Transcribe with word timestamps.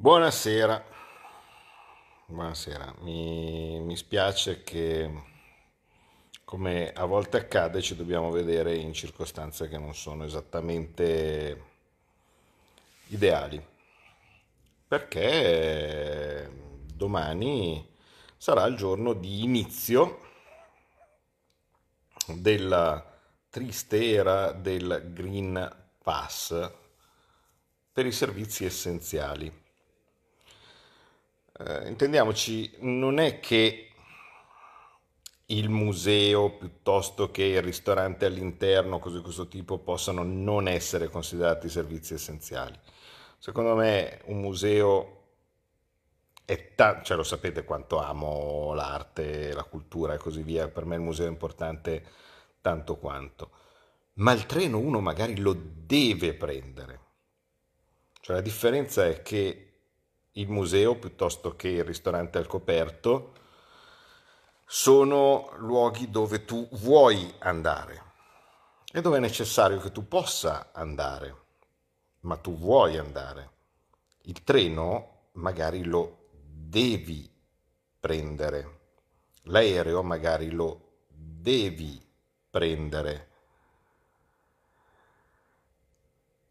Buonasera, 0.00 0.82
buonasera. 2.24 2.94
Mi, 3.00 3.78
mi 3.80 3.98
spiace 3.98 4.62
che, 4.62 5.12
come 6.42 6.90
a 6.90 7.04
volte 7.04 7.36
accade, 7.36 7.82
ci 7.82 7.94
dobbiamo 7.94 8.30
vedere 8.30 8.74
in 8.74 8.94
circostanze 8.94 9.68
che 9.68 9.76
non 9.76 9.94
sono 9.94 10.24
esattamente 10.24 11.64
ideali, 13.08 13.62
perché 14.88 16.50
domani 16.94 17.86
sarà 18.38 18.64
il 18.64 18.76
giorno 18.76 19.12
di 19.12 19.42
inizio 19.42 20.20
della 22.24 23.20
triste 23.50 24.12
era 24.12 24.52
del 24.52 25.10
Green 25.12 25.90
Pass 26.02 26.72
per 27.92 28.06
i 28.06 28.12
servizi 28.12 28.64
essenziali. 28.64 29.59
Eh, 31.62 31.88
intendiamoci, 31.88 32.74
non 32.78 33.18
è 33.18 33.38
che 33.38 33.92
il 35.46 35.68
museo 35.68 36.56
piuttosto 36.56 37.30
che 37.30 37.42
il 37.44 37.60
ristorante 37.62 38.24
all'interno, 38.24 38.98
cose 38.98 39.16
di 39.16 39.22
questo 39.22 39.46
tipo, 39.46 39.78
possano 39.78 40.22
non 40.22 40.68
essere 40.68 41.08
considerati 41.08 41.68
servizi 41.68 42.14
essenziali. 42.14 42.78
Secondo 43.38 43.74
me 43.74 44.22
un 44.26 44.40
museo 44.40 45.18
è 46.46 46.74
tanto, 46.74 47.04
cioè 47.04 47.16
lo 47.18 47.24
sapete 47.24 47.64
quanto 47.64 47.98
amo 47.98 48.72
l'arte, 48.72 49.52
la 49.52 49.64
cultura 49.64 50.14
e 50.14 50.18
così 50.18 50.42
via, 50.42 50.68
per 50.68 50.86
me 50.86 50.94
il 50.94 51.02
museo 51.02 51.26
è 51.26 51.30
importante 51.30 52.04
tanto 52.62 52.96
quanto, 52.96 53.50
ma 54.14 54.32
il 54.32 54.46
treno 54.46 54.78
uno 54.78 55.00
magari 55.00 55.36
lo 55.36 55.54
deve 55.54 56.32
prendere. 56.32 57.00
Cioè 58.20 58.36
la 58.36 58.42
differenza 58.42 59.06
è 59.06 59.20
che 59.20 59.69
il 60.40 60.48
museo 60.48 60.96
piuttosto 60.96 61.54
che 61.54 61.68
il 61.68 61.84
ristorante 61.84 62.38
al 62.38 62.46
coperto 62.46 63.32
sono 64.64 65.52
luoghi 65.56 66.10
dove 66.10 66.44
tu 66.44 66.66
vuoi 66.72 67.34
andare 67.40 68.08
e 68.92 69.00
dove 69.00 69.18
è 69.18 69.20
necessario 69.20 69.78
che 69.78 69.92
tu 69.92 70.08
possa 70.08 70.70
andare, 70.72 71.36
ma 72.20 72.36
tu 72.36 72.56
vuoi 72.56 72.96
andare. 72.96 73.50
Il 74.22 74.42
treno 74.42 75.28
magari 75.32 75.84
lo 75.84 76.28
devi 76.32 77.30
prendere, 77.98 78.80
l'aereo 79.42 80.02
magari 80.02 80.50
lo 80.50 81.04
devi 81.08 82.00
prendere. 82.50 83.28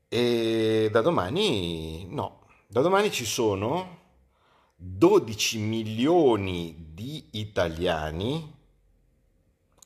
E 0.07 0.89
da 0.91 1.01
domani 1.01 2.07
no, 2.09 2.38
da 2.71 2.81
domani 2.81 3.11
ci 3.11 3.25
sono 3.25 3.97
12 4.75 5.57
milioni 5.57 6.91
di 6.93 7.29
italiani, 7.31 8.55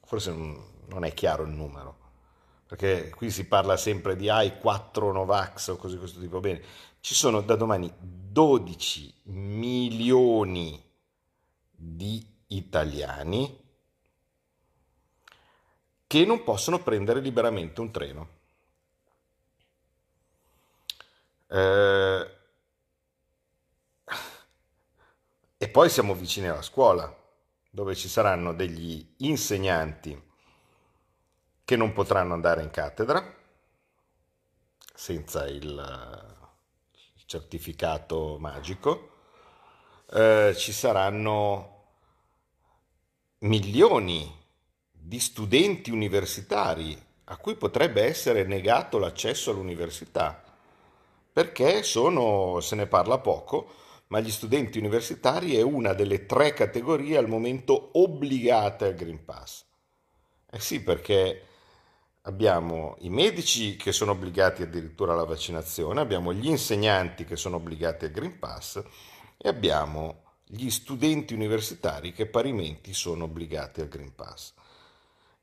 forse 0.03 0.31
non 0.33 1.05
è 1.05 1.13
chiaro 1.13 1.43
il 1.43 1.51
numero, 1.51 1.97
perché 2.67 3.09
qui 3.09 3.31
si 3.31 3.47
parla 3.47 3.77
sempre 3.77 4.17
di 4.17 4.27
AI 4.27 4.59
4 4.59 5.13
Novax 5.13 5.69
o 5.69 5.77
cose 5.77 5.93
di 5.93 5.99
questo 5.99 6.19
tipo. 6.19 6.41
Bene, 6.41 6.61
ci 6.99 7.15
sono 7.15 7.39
da 7.39 7.55
domani 7.55 7.89
12 7.97 9.13
milioni 9.27 10.83
di 11.71 12.21
italiani 12.47 13.61
che 16.05 16.25
non 16.25 16.43
possono 16.43 16.83
prendere 16.83 17.21
liberamente 17.21 17.79
un 17.79 17.91
treno. 17.91 18.29
Eh, 21.47 22.32
E 25.63 25.69
poi 25.69 25.89
siamo 25.89 26.13
vicini 26.13 26.49
alla 26.49 26.61
scuola, 26.61 27.09
dove 27.69 27.95
ci 27.95 28.09
saranno 28.09 28.53
degli 28.53 29.13
insegnanti 29.19 30.21
che 31.63 31.75
non 31.77 31.93
potranno 31.93 32.33
andare 32.33 32.63
in 32.63 32.69
cattedra 32.69 33.33
senza 34.93 35.47
il 35.47 36.35
certificato 37.25 38.35
magico. 38.41 39.11
Eh, 40.11 40.53
ci 40.57 40.73
saranno 40.73 41.85
milioni 43.39 44.29
di 44.91 45.19
studenti 45.21 45.91
universitari 45.91 47.01
a 47.23 47.37
cui 47.37 47.55
potrebbe 47.55 48.03
essere 48.03 48.43
negato 48.43 48.97
l'accesso 48.97 49.51
all'università 49.51 50.43
perché 51.31 51.83
sono, 51.83 52.59
se 52.59 52.75
ne 52.75 52.85
parla 52.85 53.17
poco, 53.19 53.75
ma 54.13 54.19
gli 54.19 54.29
studenti 54.29 54.77
universitari 54.77 55.55
è 55.55 55.63
una 55.63 55.93
delle 55.93 56.27
tre 56.27 56.53
categorie 56.53 57.17
al 57.17 57.27
momento 57.27 57.89
obbligate 57.93 58.85
al 58.85 58.93
Green 58.93 59.25
Pass. 59.25 59.65
Eh 60.51 60.59
sì, 60.59 60.83
perché 60.83 61.41
abbiamo 62.21 62.95
i 62.99 63.09
medici 63.09 63.75
che 63.75 63.91
sono 63.91 64.11
obbligati 64.11 64.61
addirittura 64.61 65.13
alla 65.13 65.23
vaccinazione, 65.23 65.99
abbiamo 65.99 66.31
gli 66.31 66.47
insegnanti 66.47 67.25
che 67.25 67.35
sono 67.35 67.55
obbligati 67.55 68.05
al 68.05 68.11
Green 68.11 68.37
Pass 68.37 68.83
e 69.35 69.49
abbiamo 69.49 70.21
gli 70.45 70.69
studenti 70.69 71.33
universitari 71.33 72.13
che 72.13 72.27
parimenti 72.27 72.93
sono 72.93 73.23
obbligati 73.23 73.81
al 73.81 73.87
Green 73.87 74.13
Pass. 74.13 74.53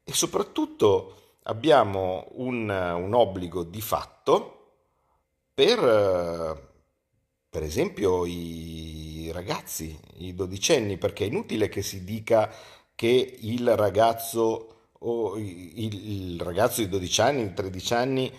E 0.04 0.12
soprattutto 0.12 1.38
abbiamo 1.42 2.28
un, 2.34 2.68
un 2.68 3.14
obbligo 3.14 3.64
di 3.64 3.80
fatto 3.80 4.74
per 5.52 6.68
per 7.50 7.64
esempio 7.64 8.24
i 8.26 9.30
ragazzi, 9.32 9.98
i 10.18 10.34
dodicenni, 10.34 10.98
perché 10.98 11.24
è 11.24 11.28
inutile 11.28 11.68
che 11.68 11.82
si 11.82 12.04
dica 12.04 12.48
che 12.94 13.36
il 13.40 13.76
ragazzo 13.76 14.92
o 15.00 15.36
il, 15.36 16.34
il 16.34 16.40
ragazzo 16.40 16.80
di 16.80 16.88
12 16.88 17.20
anni, 17.20 17.48
di 17.48 17.54
13 17.54 17.94
anni 17.94 18.32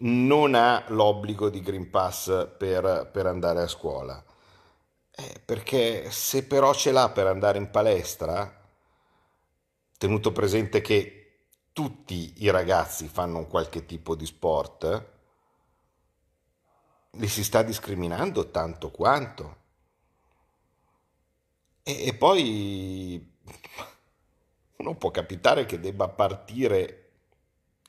non 0.00 0.54
ha 0.54 0.84
l'obbligo 0.88 1.48
di 1.50 1.60
Green 1.60 1.88
Pass 1.90 2.48
per, 2.56 3.10
per 3.12 3.26
andare 3.26 3.62
a 3.62 3.68
scuola. 3.68 4.22
Eh, 5.10 5.40
perché 5.44 6.10
se 6.10 6.44
però 6.44 6.74
ce 6.74 6.90
l'ha 6.90 7.10
per 7.10 7.26
andare 7.26 7.58
in 7.58 7.70
palestra, 7.70 8.60
tenuto 9.98 10.32
presente 10.32 10.80
che 10.80 11.14
tutti 11.72 12.34
i 12.38 12.50
ragazzi 12.50 13.06
fanno 13.06 13.38
un 13.38 13.46
qualche 13.46 13.86
tipo 13.86 14.14
di 14.16 14.26
sport, 14.26 15.17
li 17.12 17.28
si 17.28 17.42
sta 17.42 17.62
discriminando 17.62 18.50
tanto 18.50 18.90
quanto. 18.90 19.56
E, 21.82 22.06
e 22.06 22.14
poi 22.14 23.36
uno 24.76 24.96
può 24.96 25.10
capitare 25.10 25.64
che 25.64 25.80
debba 25.80 26.08
partire 26.08 27.10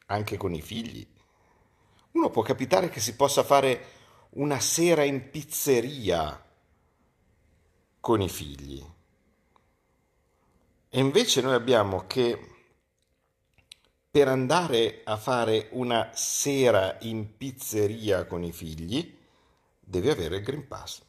anche 0.07 0.37
con 0.37 0.53
i 0.53 0.61
figli. 0.61 1.07
Uno 2.11 2.29
può 2.29 2.41
capitare 2.41 2.89
che 2.89 2.99
si 2.99 3.15
possa 3.15 3.43
fare 3.43 3.97
una 4.31 4.59
sera 4.59 5.03
in 5.03 5.29
pizzeria 5.29 6.43
con 7.99 8.21
i 8.21 8.29
figli. 8.29 8.83
E 10.91 10.99
invece 10.99 11.41
noi 11.41 11.53
abbiamo 11.53 12.07
che 12.07 12.58
per 14.11 14.27
andare 14.27 15.01
a 15.03 15.17
fare 15.17 15.67
una 15.71 16.09
sera 16.13 16.97
in 17.01 17.37
pizzeria 17.37 18.25
con 18.25 18.43
i 18.43 18.51
figli 18.51 19.17
devi 19.79 20.09
avere 20.09 20.37
il 20.37 20.43
Green 20.43 20.67
Pass. 20.67 21.01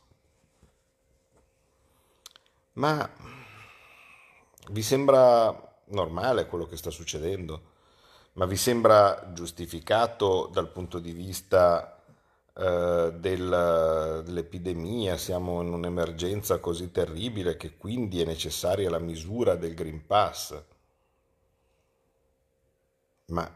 Ma 2.75 3.09
vi 4.71 4.83
sembra 4.83 5.79
normale 5.87 6.47
quello 6.47 6.67
che 6.67 6.77
sta 6.77 6.91
succedendo? 6.91 7.69
Ma 8.35 8.45
vi 8.45 8.57
sembra 8.57 9.33
giustificato 9.33 10.49
dal 10.53 10.71
punto 10.71 10.99
di 10.99 11.13
vista 11.13 12.03
eh, 12.55 13.13
del, 13.17 14.23
dell'epidemia? 14.25 15.17
Siamo 15.17 15.63
in 15.63 15.73
un'emergenza 15.73 16.59
così 16.59 16.91
terribile 16.91 17.57
che 17.57 17.77
quindi 17.77 18.21
è 18.21 18.25
necessaria 18.27 18.91
la 18.91 18.99
misura 18.99 19.57
del 19.57 19.75
Green 19.75 20.07
Pass? 20.07 20.63
Ma 23.31 23.49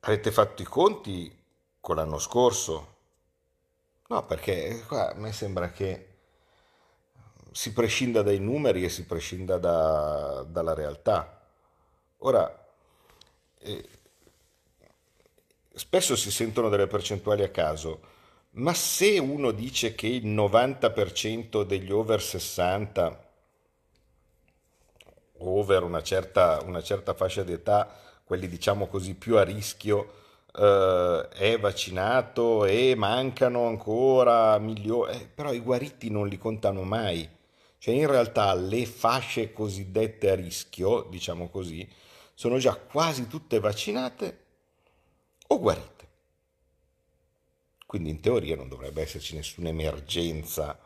avete 0.00 0.32
fatto 0.32 0.62
i 0.62 0.64
conti 0.64 1.36
con 1.80 1.96
l'anno 1.96 2.18
scorso? 2.18 2.96
No, 4.08 4.24
perché 4.24 4.84
qua 4.86 5.10
a 5.10 5.14
me 5.14 5.32
sembra 5.32 5.70
che 5.70 6.06
si 7.52 7.72
prescinda 7.72 8.22
dai 8.22 8.38
numeri 8.38 8.84
e 8.84 8.88
si 8.88 9.04
prescinda 9.04 9.58
da, 9.58 10.44
dalla 10.48 10.74
realtà. 10.74 11.40
Ora, 12.18 12.66
eh, 13.60 13.88
spesso 15.74 16.16
si 16.16 16.30
sentono 16.30 16.68
delle 16.68 16.86
percentuali 16.86 17.42
a 17.42 17.50
caso, 17.50 18.00
ma 18.52 18.74
se 18.74 19.18
uno 19.18 19.52
dice 19.52 19.94
che 19.94 20.08
il 20.08 20.26
90% 20.26 21.62
degli 21.62 21.92
over 21.92 22.20
60, 22.20 23.27
over 25.38 25.82
una 25.82 26.02
certa, 26.02 26.62
una 26.64 26.82
certa 26.82 27.14
fascia 27.14 27.42
d'età, 27.42 27.88
quelli 28.24 28.48
diciamo 28.48 28.86
così 28.86 29.14
più 29.14 29.36
a 29.36 29.42
rischio, 29.42 30.12
eh, 30.54 31.28
è 31.32 31.58
vaccinato 31.58 32.64
e 32.64 32.94
mancano 32.94 33.66
ancora 33.66 34.58
milioni, 34.58 35.12
eh, 35.12 35.26
però 35.26 35.52
i 35.52 35.60
guariti 35.60 36.10
non 36.10 36.28
li 36.28 36.38
contano 36.38 36.82
mai. 36.82 37.28
Cioè 37.78 37.94
in 37.94 38.08
realtà 38.08 38.54
le 38.54 38.86
fasce 38.86 39.52
cosiddette 39.52 40.30
a 40.30 40.34
rischio, 40.34 41.06
diciamo 41.08 41.48
così, 41.48 41.88
sono 42.34 42.58
già 42.58 42.74
quasi 42.74 43.28
tutte 43.28 43.60
vaccinate 43.60 44.38
o 45.48 45.58
guarite. 45.60 46.06
Quindi 47.86 48.10
in 48.10 48.20
teoria 48.20 48.56
non 48.56 48.68
dovrebbe 48.68 49.02
esserci 49.02 49.34
nessuna 49.34 49.68
emergenza 49.68 50.78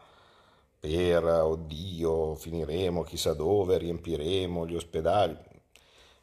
per, 0.83 1.25
oddio, 1.25 2.35
finiremo 2.35 3.05
chissà 3.05 3.35
dove, 3.35 3.79
riempiremo 3.79 4.67
gli 4.67 4.75
ospedali. 4.75 5.37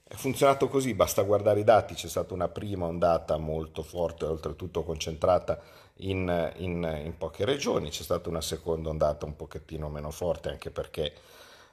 È 0.04 0.16
funzionato 0.16 0.68
così, 0.68 0.94
basta 0.94 1.22
guardare 1.22 1.62
i 1.62 1.64
dati, 1.64 1.94
c'è 1.94 2.10
stata 2.10 2.34
una 2.34 2.50
prima 2.50 2.86
ondata 2.86 3.38
molto 3.38 3.84
forte, 3.84 4.26
oltretutto 4.26 4.84
concentrata 4.84 5.62
in, 6.00 6.52
in, 6.58 7.02
in 7.06 7.18
poche 7.18 7.46
regioni, 7.46 7.90
c'è 7.90 8.04
stata 8.04 8.28
una 8.28 8.42
seconda 8.42 8.90
ondata 8.90 9.26
un 9.26 9.38
pochettino 9.38 9.88
meno 9.88 10.12
forte 10.12 10.50
anche 10.50 10.72
perché 10.72 11.14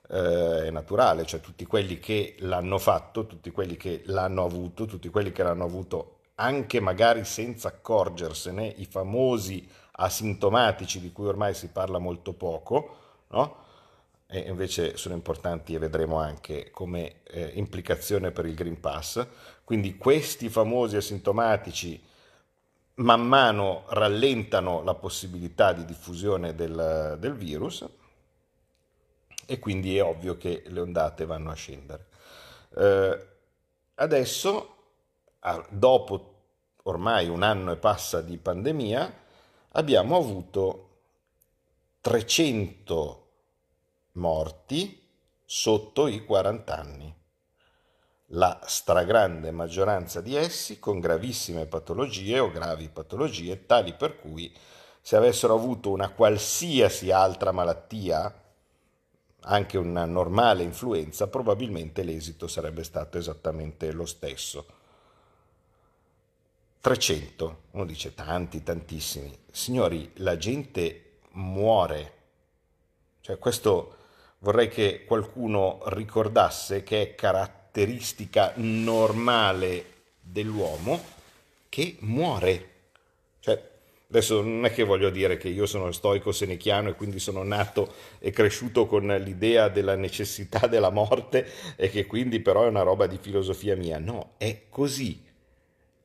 eh, 0.08 0.66
è 0.66 0.70
naturale, 0.70 1.26
cioè 1.26 1.40
tutti 1.40 1.66
quelli 1.66 1.98
che 1.98 2.36
l'hanno 2.38 2.78
fatto, 2.78 3.26
tutti 3.26 3.50
quelli 3.50 3.76
che 3.76 4.02
l'hanno 4.04 4.44
avuto, 4.44 4.86
tutti 4.86 5.08
quelli 5.08 5.32
che 5.32 5.42
l'hanno 5.42 5.64
avuto 5.64 6.18
anche 6.36 6.78
magari 6.78 7.24
senza 7.24 7.66
accorgersene, 7.68 8.74
i 8.76 8.84
famosi 8.84 9.68
asintomatici 9.96 11.00
di 11.00 11.12
cui 11.12 11.26
ormai 11.26 11.54
si 11.54 11.68
parla 11.68 11.98
molto 11.98 12.32
poco, 12.32 12.96
no? 13.28 13.64
e 14.28 14.40
invece 14.40 14.96
sono 14.96 15.14
importanti 15.14 15.74
e 15.74 15.78
vedremo 15.78 16.18
anche 16.18 16.70
come 16.70 17.22
eh, 17.24 17.52
implicazione 17.54 18.32
per 18.32 18.46
il 18.46 18.54
Green 18.54 18.80
Pass. 18.80 19.24
Quindi 19.64 19.96
questi 19.96 20.48
famosi 20.48 20.96
asintomatici 20.96 22.02
man 22.96 23.26
mano 23.26 23.84
rallentano 23.88 24.82
la 24.82 24.94
possibilità 24.94 25.72
di 25.72 25.84
diffusione 25.84 26.54
del, 26.54 27.16
del 27.18 27.34
virus 27.34 27.86
e 29.46 29.58
quindi 29.58 29.96
è 29.96 30.02
ovvio 30.02 30.36
che 30.36 30.62
le 30.66 30.80
ondate 30.80 31.24
vanno 31.24 31.50
a 31.50 31.54
scendere. 31.54 32.06
Eh, 32.76 33.26
adesso, 33.94 34.76
dopo 35.68 36.34
ormai 36.84 37.28
un 37.28 37.42
anno 37.42 37.72
e 37.72 37.76
passa 37.76 38.20
di 38.20 38.36
pandemia, 38.38 39.24
abbiamo 39.76 40.16
avuto 40.16 41.00
300 42.00 43.30
morti 44.12 45.06
sotto 45.44 46.06
i 46.06 46.24
40 46.24 46.76
anni. 46.76 47.14
La 48.30 48.58
stragrande 48.64 49.50
maggioranza 49.50 50.22
di 50.22 50.34
essi 50.34 50.78
con 50.78 50.98
gravissime 50.98 51.66
patologie 51.66 52.38
o 52.38 52.50
gravi 52.50 52.88
patologie, 52.88 53.66
tali 53.66 53.92
per 53.92 54.18
cui 54.18 54.52
se 55.00 55.14
avessero 55.14 55.54
avuto 55.54 55.90
una 55.90 56.08
qualsiasi 56.08 57.10
altra 57.10 57.52
malattia, 57.52 58.44
anche 59.42 59.76
una 59.78 60.06
normale 60.06 60.62
influenza, 60.62 61.28
probabilmente 61.28 62.02
l'esito 62.02 62.48
sarebbe 62.48 62.82
stato 62.82 63.18
esattamente 63.18 63.92
lo 63.92 64.06
stesso. 64.06 64.75
300, 66.86 67.62
uno 67.72 67.84
dice 67.84 68.14
tanti, 68.14 68.62
tantissimi. 68.62 69.36
Signori, 69.50 70.08
la 70.18 70.36
gente 70.36 71.14
muore. 71.32 72.12
Cioè 73.22 73.38
questo 73.40 73.96
vorrei 74.38 74.68
che 74.68 75.04
qualcuno 75.04 75.80
ricordasse 75.86 76.84
che 76.84 77.02
è 77.02 77.14
caratteristica 77.16 78.52
normale 78.58 79.84
dell'uomo 80.20 81.02
che 81.68 81.96
muore. 82.02 82.70
Cioè, 83.40 83.60
adesso 84.08 84.40
non 84.42 84.64
è 84.64 84.72
che 84.72 84.84
voglio 84.84 85.10
dire 85.10 85.38
che 85.38 85.48
io 85.48 85.66
sono 85.66 85.90
stoico 85.90 86.30
senechiano 86.30 86.90
e 86.90 86.94
quindi 86.94 87.18
sono 87.18 87.42
nato 87.42 87.94
e 88.20 88.30
cresciuto 88.30 88.86
con 88.86 89.08
l'idea 89.08 89.68
della 89.68 89.96
necessità 89.96 90.68
della 90.68 90.90
morte 90.90 91.50
e 91.74 91.90
che 91.90 92.06
quindi 92.06 92.38
però 92.38 92.62
è 92.62 92.68
una 92.68 92.82
roba 92.82 93.08
di 93.08 93.18
filosofia 93.20 93.74
mia. 93.74 93.98
No, 93.98 94.34
è 94.36 94.66
così. 94.68 95.25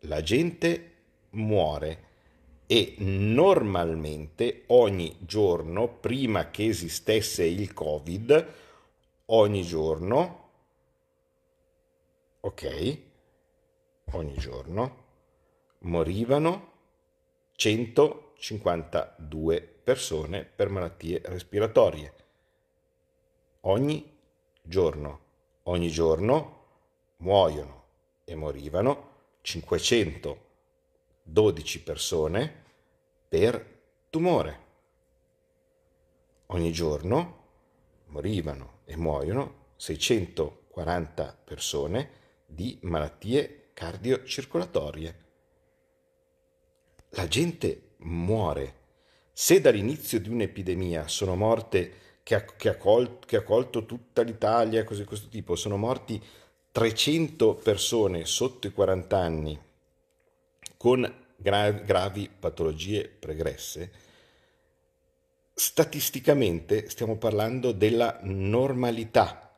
La 0.05 0.23
gente 0.23 0.93
muore 1.31 2.07
e 2.65 2.95
normalmente 2.97 4.63
ogni 4.67 5.17
giorno, 5.19 5.87
prima 5.87 6.49
che 6.49 6.65
esistesse 6.65 7.45
il 7.45 7.73
Covid, 7.73 8.53
ogni 9.25 9.63
giorno, 9.63 10.49
ok, 12.39 12.97
ogni 14.13 14.33
giorno 14.35 15.03
morivano 15.79 16.71
152 17.51 19.61
persone 19.83 20.45
per 20.45 20.69
malattie 20.69 21.21
respiratorie. 21.25 22.13
Ogni 23.61 24.17
giorno, 24.63 25.19
ogni 25.63 25.89
giorno 25.89 26.65
muoiono 27.17 27.83
e 28.23 28.33
morivano 28.33 29.09
512 29.41 31.83
persone 31.83 32.63
per 33.27 33.79
tumore. 34.09 34.69
Ogni 36.47 36.71
giorno 36.71 37.39
morivano 38.07 38.79
e 38.85 38.97
muoiono 38.97 39.73
640 39.77 41.41
persone 41.43 42.09
di 42.45 42.77
malattie 42.81 43.69
cardiocircolatorie. 43.73 45.19
La 47.11 47.27
gente 47.27 47.93
muore. 47.97 48.79
Se 49.33 49.59
dall'inizio 49.59 50.19
di 50.19 50.29
un'epidemia 50.29 51.07
sono 51.07 51.35
morte 51.35 51.99
che 52.23 52.35
ha, 52.35 52.45
che 52.45 52.69
ha, 52.69 52.77
colto, 52.77 53.25
che 53.25 53.37
ha 53.37 53.43
colto 53.43 53.85
tutta 53.85 54.21
l'Italia, 54.21 54.83
cose 54.83 55.01
di 55.01 55.07
questo 55.07 55.29
tipo, 55.29 55.55
sono 55.55 55.77
morti 55.77 56.21
300 56.71 57.55
persone 57.55 58.25
sotto 58.25 58.67
i 58.67 58.71
40 58.71 59.17
anni 59.17 59.59
con 60.77 61.13
gra- 61.35 61.71
gravi 61.71 62.29
patologie 62.39 63.07
pregresse, 63.07 63.91
statisticamente 65.53 66.89
stiamo 66.89 67.17
parlando 67.17 67.71
della 67.71 68.19
normalità. 68.23 69.53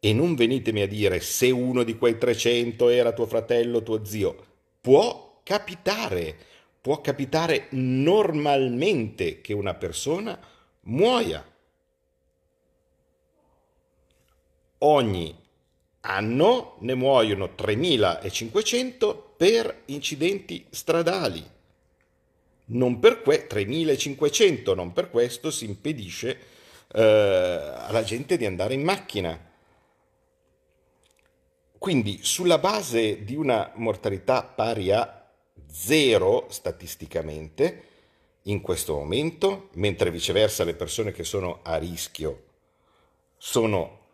E 0.00 0.12
non 0.12 0.34
venitemi 0.34 0.82
a 0.82 0.88
dire 0.88 1.20
se 1.20 1.50
uno 1.50 1.82
di 1.82 1.96
quei 1.96 2.18
300 2.18 2.88
era 2.88 3.12
tuo 3.12 3.26
fratello, 3.26 3.82
tuo 3.82 4.04
zio. 4.04 4.46
Può 4.80 5.40
capitare, 5.42 6.36
può 6.80 7.00
capitare 7.00 7.68
normalmente 7.70 9.40
che 9.40 9.52
una 9.52 9.74
persona 9.74 10.38
muoia. 10.82 11.44
Ogni 14.78 15.36
anno 16.02 16.76
ne 16.80 16.94
muoiono 16.94 17.46
3.500 17.56 19.22
per 19.36 19.82
incidenti 19.86 20.66
stradali. 20.70 21.44
Non 22.66 22.98
per 22.98 23.22
que- 23.22 23.46
3.500, 23.46 24.74
non 24.74 24.92
per 24.92 25.10
questo 25.10 25.50
si 25.50 25.64
impedisce 25.64 26.38
eh, 26.92 27.02
alla 27.02 28.02
gente 28.02 28.36
di 28.36 28.46
andare 28.46 28.74
in 28.74 28.82
macchina. 28.82 29.46
Quindi 31.78 32.20
sulla 32.22 32.58
base 32.58 33.24
di 33.24 33.34
una 33.34 33.70
mortalità 33.76 34.42
pari 34.42 34.90
a 34.90 35.26
zero 35.70 36.46
statisticamente, 36.50 37.84
in 38.42 38.60
questo 38.60 38.94
momento, 38.94 39.68
mentre 39.74 40.10
viceversa 40.10 40.64
le 40.64 40.74
persone 40.74 41.12
che 41.12 41.24
sono 41.24 41.60
a 41.62 41.76
rischio 41.76 42.44
sono 43.36 44.07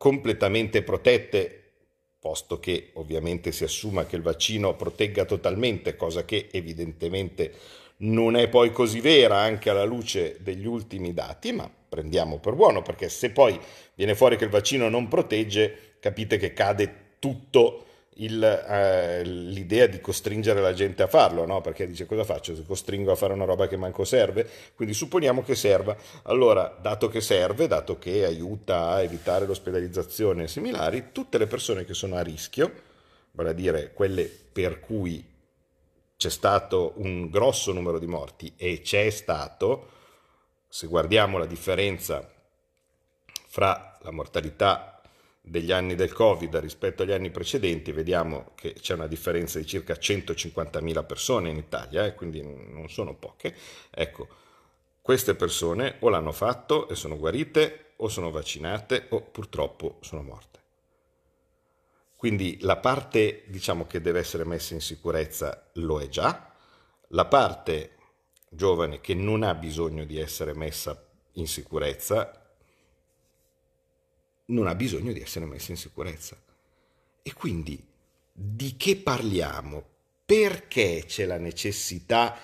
completamente 0.00 0.82
protette 0.82 1.72
posto 2.18 2.58
che 2.58 2.88
ovviamente 2.94 3.52
si 3.52 3.64
assuma 3.64 4.06
che 4.06 4.16
il 4.16 4.22
vaccino 4.22 4.74
protegga 4.74 5.26
totalmente, 5.26 5.94
cosa 5.94 6.24
che 6.24 6.48
evidentemente 6.52 7.52
non 7.98 8.34
è 8.34 8.48
poi 8.48 8.72
così 8.72 9.00
vera 9.00 9.36
anche 9.36 9.68
alla 9.68 9.84
luce 9.84 10.38
degli 10.40 10.66
ultimi 10.66 11.12
dati, 11.12 11.52
ma 11.52 11.70
prendiamo 11.86 12.38
per 12.38 12.54
buono, 12.54 12.80
perché 12.80 13.10
se 13.10 13.28
poi 13.30 13.60
viene 13.94 14.14
fuori 14.14 14.38
che 14.38 14.44
il 14.44 14.50
vaccino 14.50 14.88
non 14.88 15.06
protegge, 15.06 15.96
capite 16.00 16.38
che 16.38 16.54
cade 16.54 17.16
tutto 17.18 17.84
il, 18.20 18.42
eh, 18.42 19.22
l'idea 19.24 19.86
di 19.86 20.00
costringere 20.00 20.60
la 20.60 20.72
gente 20.72 21.02
a 21.02 21.06
farlo, 21.06 21.44
no? 21.46 21.60
perché 21.60 21.86
dice 21.86 22.06
cosa 22.06 22.24
faccio 22.24 22.54
se 22.54 22.64
costringo 22.64 23.12
a 23.12 23.16
fare 23.16 23.32
una 23.32 23.44
roba 23.44 23.66
che 23.66 23.76
manco 23.76 24.04
serve? 24.04 24.48
Quindi 24.74 24.94
supponiamo 24.94 25.42
che 25.42 25.54
serva. 25.54 25.96
Allora, 26.24 26.76
dato 26.80 27.08
che 27.08 27.20
serve, 27.20 27.66
dato 27.66 27.98
che 27.98 28.24
aiuta 28.24 28.90
a 28.90 29.02
evitare 29.02 29.46
l'ospedalizzazione 29.46 30.44
e 30.44 30.48
similari, 30.48 31.12
tutte 31.12 31.38
le 31.38 31.46
persone 31.46 31.84
che 31.84 31.94
sono 31.94 32.16
a 32.16 32.22
rischio, 32.22 32.72
vale 33.32 33.50
a 33.50 33.54
dire 33.54 33.92
quelle 33.92 34.24
per 34.24 34.80
cui 34.80 35.24
c'è 36.16 36.30
stato 36.30 36.92
un 36.96 37.30
grosso 37.30 37.72
numero 37.72 37.98
di 37.98 38.06
morti 38.06 38.52
e 38.56 38.82
c'è 38.82 39.08
stato, 39.08 39.88
se 40.68 40.86
guardiamo 40.86 41.38
la 41.38 41.46
differenza 41.46 42.30
fra 43.46 43.98
la 44.02 44.10
mortalità 44.10 44.89
degli 45.50 45.72
anni 45.72 45.96
del 45.96 46.12
Covid 46.12 46.58
rispetto 46.58 47.02
agli 47.02 47.10
anni 47.10 47.32
precedenti, 47.32 47.90
vediamo 47.90 48.52
che 48.54 48.74
c'è 48.74 48.94
una 48.94 49.08
differenza 49.08 49.58
di 49.58 49.66
circa 49.66 49.94
150.000 49.94 51.04
persone 51.04 51.50
in 51.50 51.56
Italia, 51.56 52.06
eh, 52.06 52.14
quindi 52.14 52.40
non 52.40 52.88
sono 52.88 53.16
poche. 53.16 53.52
Ecco, 53.90 54.28
queste 55.02 55.34
persone 55.34 55.96
o 55.98 56.08
l'hanno 56.08 56.30
fatto 56.30 56.86
e 56.88 56.94
sono 56.94 57.18
guarite, 57.18 57.94
o 57.96 58.08
sono 58.08 58.30
vaccinate, 58.30 59.06
o 59.08 59.22
purtroppo 59.22 59.98
sono 60.02 60.22
morte. 60.22 60.60
Quindi 62.14 62.58
la 62.60 62.76
parte, 62.76 63.42
diciamo, 63.48 63.88
che 63.88 64.00
deve 64.00 64.20
essere 64.20 64.44
messa 64.44 64.74
in 64.74 64.80
sicurezza 64.80 65.68
lo 65.74 66.00
è 66.00 66.08
già, 66.08 66.54
la 67.08 67.24
parte 67.24 67.96
giovane 68.48 69.00
che 69.00 69.14
non 69.14 69.42
ha 69.42 69.54
bisogno 69.54 70.04
di 70.04 70.16
essere 70.16 70.54
messa 70.54 71.08
in 71.32 71.48
sicurezza 71.48 72.39
non 74.50 74.66
ha 74.66 74.74
bisogno 74.74 75.12
di 75.12 75.20
essere 75.20 75.46
messa 75.46 75.72
in 75.72 75.76
sicurezza. 75.76 76.36
E 77.22 77.32
quindi 77.32 77.82
di 78.32 78.76
che 78.76 78.96
parliamo? 78.96 79.84
Perché 80.24 81.04
c'è 81.06 81.24
la 81.24 81.38
necessità 81.38 82.38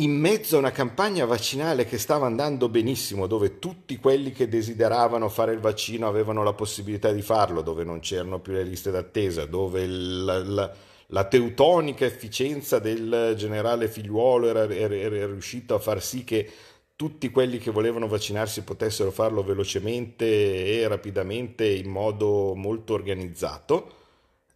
in 0.00 0.12
mezzo 0.12 0.56
a 0.56 0.60
una 0.60 0.70
campagna 0.70 1.24
vaccinale 1.24 1.84
che 1.84 1.98
stava 1.98 2.26
andando 2.26 2.68
benissimo, 2.68 3.26
dove 3.26 3.58
tutti 3.58 3.96
quelli 3.96 4.32
che 4.32 4.48
desideravano 4.48 5.28
fare 5.28 5.52
il 5.52 5.58
vaccino 5.58 6.06
avevano 6.06 6.42
la 6.42 6.52
possibilità 6.52 7.10
di 7.10 7.22
farlo, 7.22 7.62
dove 7.62 7.82
non 7.84 7.98
c'erano 8.00 8.38
più 8.38 8.52
le 8.52 8.62
liste 8.62 8.90
d'attesa, 8.92 9.44
dove 9.44 9.86
la, 9.86 10.38
la, 10.44 10.72
la 11.06 11.24
teutonica 11.24 12.04
efficienza 12.04 12.78
del 12.78 13.34
generale 13.36 13.88
figliuolo 13.88 14.48
era, 14.48 14.72
era, 14.72 14.94
era 14.94 15.26
riuscito 15.26 15.74
a 15.74 15.80
far 15.80 16.00
sì 16.00 16.22
che 16.22 16.48
tutti 16.98 17.30
quelli 17.30 17.58
che 17.58 17.70
volevano 17.70 18.08
vaccinarsi 18.08 18.64
potessero 18.64 19.12
farlo 19.12 19.44
velocemente 19.44 20.80
e 20.80 20.88
rapidamente 20.88 21.64
in 21.64 21.88
modo 21.88 22.56
molto 22.56 22.94
organizzato. 22.94 23.92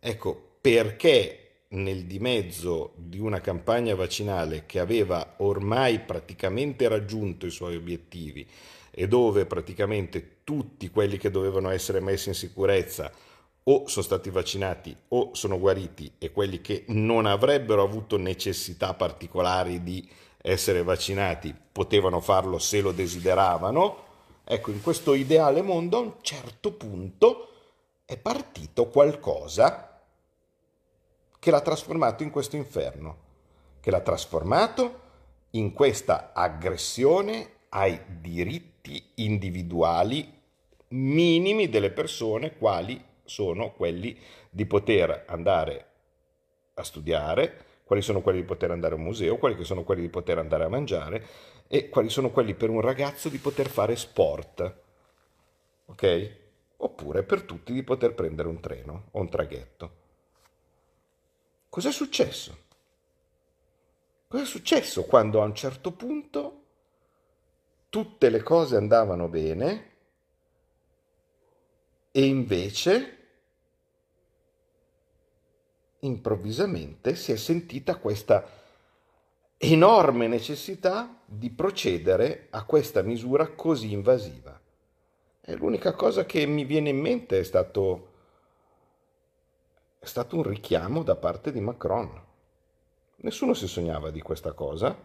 Ecco, 0.01 0.57
perché 0.61 1.43
nel 1.69 2.03
dimezzo 2.03 2.95
di 2.97 3.21
una 3.21 3.41
campagna 3.41 3.95
vaccinale 3.95 4.65
che 4.67 4.81
aveva 4.81 5.35
ormai 5.37 6.01
praticamente 6.01 6.89
raggiunto 6.89 7.47
i 7.47 7.51
suoi 7.53 7.77
obiettivi 7.77 8.45
e 8.91 9.07
dove 9.07 9.47
praticamente 9.47 10.39
tutti 10.43 10.91
quelli 10.91 11.19
che 11.19 11.31
dovevano 11.31 11.71
essere 11.71 12.01
messi 12.01 12.31
in 12.31 12.35
sicurezza 12.35 13.13
o 13.63 13.87
sono 13.87 14.05
stati 14.05 14.31
vaccinati 14.31 14.97
o 15.11 15.31
sono 15.35 15.61
guariti 15.61 16.15
e 16.19 16.33
quelli 16.33 16.61
che 16.61 16.87
non 16.89 17.27
avrebbero 17.27 17.85
avuto 17.85 18.17
necessità 18.17 18.95
particolari 18.95 19.85
di 19.85 20.05
essere 20.43 20.83
vaccinati 20.83 21.55
potevano 21.73 22.21
farlo 22.21 22.59
se 22.59 22.81
lo 22.81 22.93
desideravano. 22.93 24.11
Ecco, 24.45 24.71
in 24.73 24.83
questo 24.83 25.15
ideale 25.15 25.63
mondo 25.63 25.97
a 25.97 26.01
un 26.01 26.13
certo 26.21 26.73
punto 26.73 27.49
è 28.05 28.19
partito 28.19 28.89
qualcosa 28.89 30.01
che 31.39 31.51
l'ha 31.51 31.61
trasformato 31.61 32.23
in 32.23 32.31
questo 32.31 32.57
inferno, 32.57 33.17
che 33.81 33.91
l'ha 33.91 34.01
trasformato 34.01 35.01
in 35.51 35.73
questa 35.73 36.33
aggressione 36.35 37.51
ai 37.71 38.01
diritti 38.21 39.11
individuali 39.17 40.41
minimi 40.89 41.69
delle 41.69 41.91
persone, 41.91 42.57
quali 42.57 43.03
sono 43.25 43.73
quelli 43.73 44.19
di 44.51 44.67
poter 44.67 45.25
andare 45.27 45.87
a 46.75 46.83
studiare, 46.83 47.65
quali 47.93 48.07
sono 48.07 48.23
quelli 48.23 48.41
di 48.41 48.47
poter 48.47 48.71
andare 48.71 48.95
a 48.95 48.97
un 48.97 49.05
museo, 49.05 49.37
quali 49.37 49.63
sono 49.65 49.85
quelli 49.85 50.01
di 50.01 50.09
poter 50.09 50.39
andare 50.39 50.65
a 50.65 50.69
mangiare 50.71 51.27
e 51.69 51.91
quali 51.91 52.09
sono 52.09 52.31
quelli 52.31 52.55
per 52.55 52.71
un 52.71 52.81
ragazzo 52.81 53.29
di 53.29 53.37
poter 53.37 53.69
fare 53.69 53.97
sport. 53.97 54.81
Ok? 55.85 56.37
Oppure 56.79 57.23
per 57.23 57.43
tutti 57.43 57.71
di 57.75 57.83
poter 57.83 58.15
prendere 58.15 58.49
un 58.49 58.61
treno 58.61 59.09
o 59.11 59.21
un 59.21 59.29
traghetto. 59.29 59.97
Cos'è 61.69 61.93
successo? 61.93 62.57
Cos'è 64.27 64.47
successo 64.47 65.05
quando 65.05 65.43
a 65.43 65.45
un 65.45 65.55
certo 65.55 65.93
punto 65.93 66.63
tutte 67.91 68.31
le 68.31 68.43
cose 68.43 68.77
andavano 68.77 69.29
bene 69.29 69.91
e 72.11 72.25
invece 72.25 73.22
improvvisamente 76.05 77.15
si 77.15 77.33
è 77.33 77.37
sentita 77.37 77.97
questa 77.97 78.45
enorme 79.57 80.27
necessità 80.27 81.21
di 81.25 81.51
procedere 81.51 82.49
a 82.51 82.65
questa 82.65 83.03
misura 83.03 83.49
così 83.49 83.93
invasiva. 83.93 84.59
E 85.41 85.55
l'unica 85.55 85.93
cosa 85.95 86.25
che 86.25 86.47
mi 86.47 86.65
viene 86.65 86.91
in 86.91 86.99
mente 86.99 87.39
è 87.39 87.43
stato 87.43 88.11
è 89.99 90.07
stato 90.07 90.35
un 90.35 90.43
richiamo 90.43 91.05
da 91.05 91.15
parte 91.15 91.53
di 91.53 91.61
Macron. 91.61 92.21
Nessuno 93.19 93.55
si 93.55 93.69
sognava 93.69 94.11
di 94.11 94.21
questa 94.21 94.53
cosa, 94.53 94.99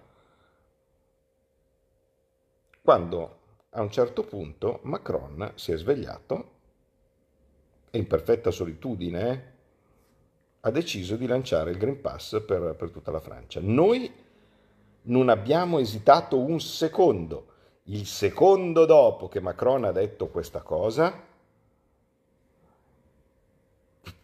quando 2.82 3.39
a 3.70 3.82
un 3.82 3.92
certo 3.92 4.24
punto 4.24 4.80
Macron 4.84 5.51
si 5.54 5.72
è 5.72 5.77
svegliato 5.77 6.56
e 7.92 8.00
in 8.00 8.08
perfetta 8.08 8.50
solitudine 8.50 9.30
eh, 9.32 9.57
ha 10.67 10.71
deciso 10.71 11.15
di 11.15 11.27
lanciare 11.27 11.71
il 11.71 11.77
Green 11.77 12.01
Pass 12.01 12.43
per, 12.43 12.75
per 12.77 12.91
tutta 12.91 13.09
la 13.09 13.21
Francia. 13.21 13.59
Noi 13.62 14.12
non 15.03 15.29
abbiamo 15.29 15.79
esitato 15.79 16.38
un 16.38 16.59
secondo. 16.59 17.45
Il 17.83 18.05
secondo 18.05 18.86
dopo 18.86 19.29
che 19.29 19.39
Macron 19.39 19.86
ha 19.86 19.93
detto 19.93 20.27
questa 20.27 20.62
cosa, 20.62 21.24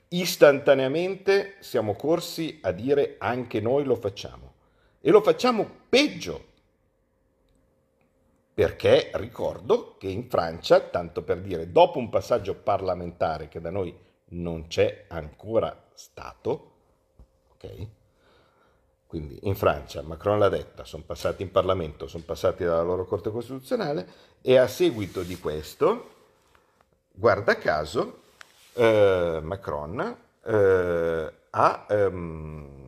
istantaneamente 0.09 1.55
siamo 1.59 1.93
corsi 1.93 2.59
a 2.62 2.71
dire 2.71 3.15
anche 3.19 3.62
noi 3.62 3.85
lo 3.85 3.95
facciamo. 3.95 4.51
E 5.00 5.12
lo 5.12 5.21
facciamo 5.21 5.65
peggio. 5.88 6.51
Perché 8.53 9.12
ricordo 9.13 9.95
che 9.97 10.09
in 10.09 10.29
Francia, 10.29 10.81
tanto 10.81 11.23
per 11.23 11.39
dire, 11.39 11.71
dopo 11.71 12.00
un 12.00 12.09
passaggio 12.09 12.53
parlamentare 12.53 13.47
che 13.47 13.62
da 13.62 13.71
noi 13.71 13.97
non 14.34 14.68
c'è 14.68 15.06
ancora 15.08 15.90
stato, 15.94 16.72
ok? 17.54 17.88
Quindi 19.08 19.40
in 19.44 19.56
Francia 19.56 20.02
Macron 20.02 20.40
l'ha 20.40 20.50
detta, 20.50 20.86
sono 20.86 21.04
passati 21.06 21.44
in 21.44 21.52
Parlamento, 21.52 22.08
sono 22.08 22.24
passati 22.25 22.63
dalla 22.63 22.82
loro 22.82 23.06
Corte 23.06 23.30
Costituzionale 23.30 24.08
e 24.42 24.58
a 24.58 24.68
seguito 24.68 25.22
di 25.22 25.38
questo, 25.38 26.10
guarda 27.12 27.58
caso, 27.58 28.22
eh, 28.74 29.40
Macron 29.44 30.18
eh, 30.44 31.34
ha 31.52 31.86
ehm, 31.90 32.82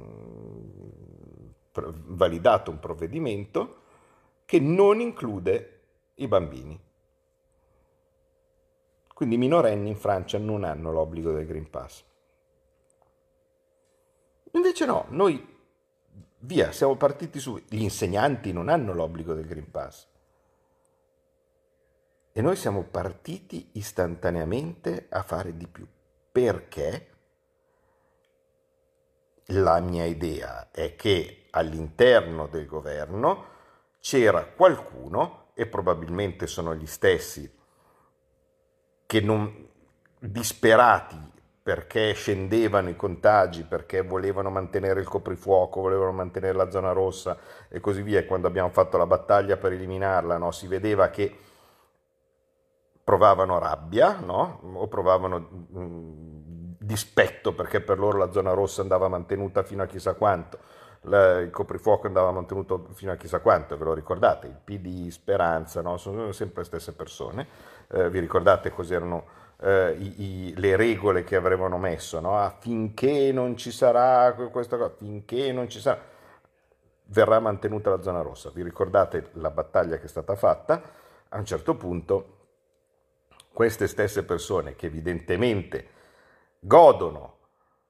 validato 1.73 2.71
un 2.71 2.79
provvedimento 2.79 3.83
che 4.45 4.59
non 4.59 5.01
include 5.01 5.81
i 6.15 6.27
bambini. 6.27 6.84
Quindi 9.15 9.35
i 9.35 9.37
minorenni 9.37 9.87
in 9.87 9.95
Francia 9.95 10.37
non 10.37 10.65
hanno 10.65 10.91
l'obbligo 10.91 11.31
del 11.31 11.45
Green 11.45 11.69
Pass. 11.69 12.03
Invece 14.51 14.85
no, 14.85 15.05
noi 15.07 15.57
via, 16.39 16.73
siamo 16.73 16.97
partiti 16.97 17.39
su... 17.39 17.57
Gli 17.69 17.81
insegnanti 17.81 18.51
non 18.51 18.67
hanno 18.67 18.93
l'obbligo 18.93 19.33
del 19.33 19.47
Green 19.47 19.71
Pass. 19.71 20.05
E 22.33 22.41
noi 22.41 22.57
siamo 22.57 22.83
partiti 22.83 23.69
istantaneamente 23.75 25.05
a 25.09 25.23
fare 25.23 25.55
di 25.55 25.67
più. 25.67 25.87
Perché? 26.29 27.07
La 29.45 29.79
mia 29.79 30.03
idea 30.03 30.71
è 30.71 30.97
che 30.97 31.45
all'interno 31.51 32.47
del 32.47 32.65
governo 32.65 33.45
c'era 34.01 34.45
qualcuno, 34.45 35.51
e 35.53 35.67
probabilmente 35.67 36.47
sono 36.47 36.75
gli 36.75 36.85
stessi, 36.85 37.49
che 39.05 39.21
non 39.21 39.67
disperati 40.19 41.33
perché 41.65 42.13
scendevano 42.13 42.89
i 42.89 42.95
contagi, 42.95 43.63
perché 43.63 44.01
volevano 44.01 44.51
mantenere 44.51 44.99
il 44.99 45.07
coprifuoco, 45.07 45.81
volevano 45.81 46.11
mantenere 46.11 46.53
la 46.53 46.69
zona 46.69 46.91
rossa 46.91 47.37
e 47.69 47.79
così 47.79 48.03
via. 48.03 48.23
Quando 48.25 48.47
abbiamo 48.47 48.69
fatto 48.69 48.97
la 48.97 49.07
battaglia 49.07 49.57
per 49.57 49.71
eliminarla, 49.71 50.37
no, 50.37 50.51
si 50.51 50.67
vedeva 50.67 51.09
che 51.09 51.35
provavano 53.03 53.57
rabbia 53.57 54.19
no? 54.19 54.59
o 54.73 54.87
provavano 54.87 55.67
mm, 55.75 56.73
dispetto 56.79 57.53
perché 57.53 57.81
per 57.81 57.99
loro 57.99 58.17
la 58.17 58.31
zona 58.31 58.53
rossa 58.53 58.81
andava 58.81 59.07
mantenuta 59.07 59.63
fino 59.63 59.83
a 59.83 59.85
chissà 59.85 60.13
quanto, 60.13 60.59
il 61.01 61.49
coprifuoco 61.51 62.07
andava 62.07 62.31
mantenuto 62.31 62.89
fino 62.93 63.11
a 63.11 63.15
chissà 63.15 63.39
quanto, 63.39 63.77
ve 63.77 63.83
lo 63.83 63.93
ricordate? 63.93 64.47
Il 64.47 64.59
PD, 64.63 65.09
Speranza, 65.09 65.81
no? 65.81 65.97
sono 65.97 66.31
sempre 66.31 66.61
le 66.61 66.67
stesse 66.67 66.93
persone, 66.93 67.47
eh, 67.95 68.09
vi 68.09 68.19
ricordate 68.19 68.71
cos'erano 68.71 69.25
eh, 69.61 69.95
i, 69.97 70.23
i, 70.23 70.53
le 70.57 70.75
regole 70.75 71.23
che 71.23 71.37
avevano 71.37 71.77
messo, 71.77 72.19
no? 72.19 72.37
affinché 72.37 73.31
non 73.31 73.55
ci 73.55 73.71
sarà 73.71 74.33
questa 74.33 74.75
cosa, 74.75 74.93
finché 74.97 75.53
non 75.53 75.69
ci 75.69 75.79
sarà, 75.79 76.01
verrà 77.05 77.39
mantenuta 77.39 77.89
la 77.89 78.01
zona 78.01 78.21
rossa. 78.21 78.51
Vi 78.53 78.63
ricordate 78.63 79.29
la 79.33 79.49
battaglia 79.49 79.97
che 79.97 80.05
è 80.05 80.09
stata 80.09 80.35
fatta? 80.35 80.81
A 81.29 81.37
un 81.37 81.45
certo 81.45 81.75
punto 81.75 82.33
queste 83.53 83.87
stesse 83.87 84.23
persone 84.23 84.75
che 84.75 84.87
evidentemente 84.87 85.87
godono 86.59 87.37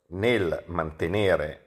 nel 0.09 0.63
mantenere 0.67 1.61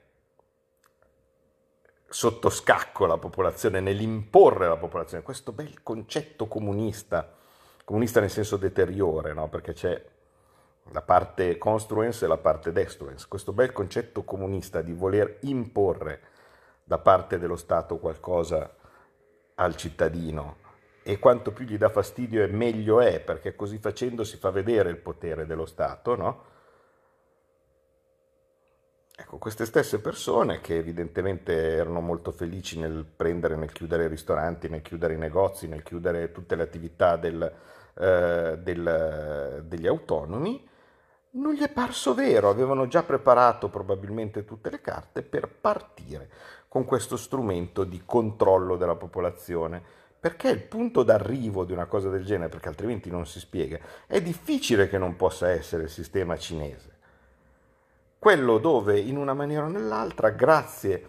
sotto 2.07 2.49
scacco 2.49 3.05
la 3.05 3.17
popolazione, 3.17 3.81
nell'imporre 3.81 4.67
la 4.67 4.77
popolazione, 4.77 5.23
questo 5.23 5.51
bel 5.51 5.83
concetto 5.83 6.47
comunista, 6.47 7.35
comunista 7.89 8.19
nel 8.19 8.29
senso 8.29 8.55
deteriore, 8.57 9.33
no? 9.33 9.49
perché 9.49 9.73
c'è 9.73 9.99
la 10.91 11.01
parte 11.01 11.57
construence 11.57 12.23
e 12.23 12.27
la 12.27 12.37
parte 12.37 12.71
destruence, 12.71 13.25
questo 13.27 13.51
bel 13.51 13.71
concetto 13.71 14.23
comunista 14.23 14.83
di 14.83 14.93
voler 14.93 15.37
imporre 15.41 16.21
da 16.83 16.99
parte 16.99 17.39
dello 17.39 17.55
Stato 17.55 17.97
qualcosa 17.97 18.75
al 19.55 19.75
cittadino 19.75 20.57
e 21.01 21.17
quanto 21.17 21.51
più 21.51 21.65
gli 21.65 21.79
dà 21.79 21.89
fastidio 21.89 22.43
e 22.43 22.47
meglio 22.47 23.01
è, 23.01 23.19
perché 23.21 23.55
così 23.55 23.79
facendo 23.79 24.23
si 24.23 24.37
fa 24.37 24.51
vedere 24.51 24.91
il 24.91 24.97
potere 24.97 25.47
dello 25.47 25.65
Stato, 25.65 26.15
no? 26.15 26.43
Ecco, 29.15 29.37
queste 29.39 29.65
stesse 29.65 29.99
persone 29.99 30.61
che 30.61 30.77
evidentemente 30.77 31.53
erano 31.53 32.01
molto 32.01 32.31
felici 32.31 32.79
nel 32.79 33.03
prendere, 33.03 33.55
nel 33.55 33.71
chiudere 33.71 34.05
i 34.05 34.07
ristoranti, 34.07 34.69
nel 34.69 34.83
chiudere 34.83 35.15
i 35.15 35.17
negozi, 35.17 35.67
nel 35.67 35.81
chiudere 35.81 36.31
tutte 36.31 36.55
le 36.55 36.63
attività 36.63 37.17
del, 37.17 37.51
eh, 37.99 38.57
del, 38.61 39.63
degli 39.65 39.87
autonomi, 39.87 40.67
non 41.31 41.53
gli 41.53 41.61
è 41.61 41.69
parso 41.69 42.13
vero, 42.13 42.49
avevano 42.49 42.87
già 42.87 43.03
preparato 43.03 43.69
probabilmente 43.69 44.45
tutte 44.45 44.69
le 44.69 44.81
carte 44.81 45.21
per 45.21 45.47
partire 45.47 46.29
con 46.67 46.85
questo 46.85 47.17
strumento 47.17 47.83
di 47.83 48.01
controllo 48.05 48.77
della 48.77 48.95
popolazione. 48.95 49.81
Perché 50.19 50.49
il 50.49 50.63
punto 50.63 51.03
d'arrivo 51.03 51.63
di 51.63 51.71
una 51.71 51.85
cosa 51.85 52.09
del 52.09 52.25
genere, 52.25 52.49
perché 52.49 52.67
altrimenti 52.67 53.09
non 53.09 53.25
si 53.25 53.39
spiega, 53.39 53.79
è 54.05 54.21
difficile 54.21 54.89
che 54.89 54.97
non 54.97 55.15
possa 55.15 55.49
essere 55.49 55.83
il 55.83 55.89
sistema 55.89 56.35
cinese 56.35 56.97
quello 58.19 58.57
dove 58.57 58.99
in 58.99 59.17
una 59.17 59.33
maniera 59.33 59.65
o 59.65 59.69
nell'altra, 59.69 60.29
grazie 60.29 61.07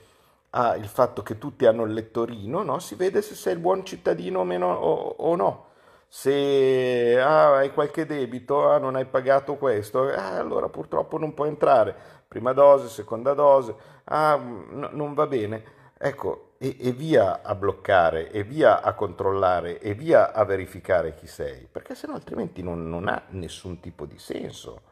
al 0.50 0.86
fatto 0.86 1.22
che 1.22 1.38
tutti 1.38 1.66
hanno 1.66 1.84
il 1.84 1.92
lettorino, 1.92 2.62
no? 2.62 2.78
si 2.78 2.94
vede 2.94 3.20
se 3.20 3.34
sei 3.34 3.54
il 3.54 3.58
buon 3.58 3.84
cittadino 3.84 4.40
o, 4.40 4.44
meno, 4.44 4.72
o, 4.72 5.16
o 5.18 5.36
no. 5.36 5.66
Se 6.12 7.20
ah, 7.20 7.58
hai 7.58 7.72
qualche 7.72 8.04
debito, 8.04 8.68
ah, 8.68 8.78
non 8.78 8.96
hai 8.96 9.06
pagato 9.06 9.54
questo, 9.54 10.08
ah, 10.08 10.38
allora 10.38 10.68
purtroppo 10.68 11.18
non 11.18 11.34
puoi 11.34 11.48
entrare. 11.48 11.94
Prima 12.26 12.52
dose, 12.52 12.88
seconda 12.88 13.32
dose, 13.32 13.76
ah, 14.04 14.34
no, 14.36 14.88
non 14.90 15.14
va 15.14 15.28
bene. 15.28 15.78
Ecco, 15.96 16.54
e, 16.58 16.76
e, 16.80 16.90
via 16.90 17.42
a 17.42 17.54
bloccare, 17.54 18.28
e 18.32 18.42
via 18.42 18.82
a 18.82 18.92
controllare, 18.94 19.78
e 19.78 19.94
via 19.94 20.32
a 20.32 20.44
verificare 20.44 21.14
chi 21.14 21.28
sei, 21.28 21.68
perché 21.70 21.94
sennò 21.94 22.14
altrimenti 22.14 22.60
non, 22.60 22.88
non 22.88 23.06
ha 23.06 23.22
nessun 23.28 23.78
tipo 23.78 24.04
di 24.04 24.18
senso 24.18 24.82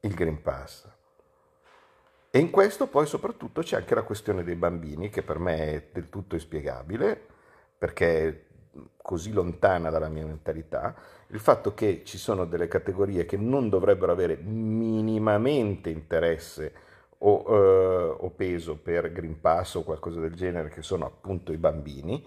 il 0.00 0.14
Green 0.14 0.42
Pass. 0.42 0.88
E 2.30 2.38
in 2.40 2.50
questo 2.50 2.88
poi 2.88 3.06
soprattutto 3.06 3.62
c'è 3.62 3.76
anche 3.76 3.94
la 3.94 4.02
questione 4.02 4.42
dei 4.42 4.56
bambini, 4.56 5.10
che 5.10 5.22
per 5.22 5.38
me 5.38 5.56
è 5.58 5.88
del 5.92 6.08
tutto 6.08 6.34
inspiegabile, 6.34 7.24
perché 7.78 8.45
così 8.96 9.32
lontana 9.32 9.90
dalla 9.90 10.08
mia 10.08 10.26
mentalità, 10.26 10.94
il 11.28 11.40
fatto 11.40 11.74
che 11.74 12.02
ci 12.04 12.18
sono 12.18 12.44
delle 12.44 12.68
categorie 12.68 13.26
che 13.26 13.36
non 13.36 13.68
dovrebbero 13.68 14.12
avere 14.12 14.36
minimamente 14.36 15.90
interesse 15.90 16.72
o, 17.18 17.44
eh, 17.48 18.16
o 18.18 18.30
peso 18.30 18.76
per 18.76 19.12
Green 19.12 19.40
Pass 19.40 19.74
o 19.74 19.82
qualcosa 19.82 20.20
del 20.20 20.34
genere, 20.34 20.68
che 20.68 20.82
sono 20.82 21.06
appunto 21.06 21.52
i 21.52 21.56
bambini. 21.56 22.24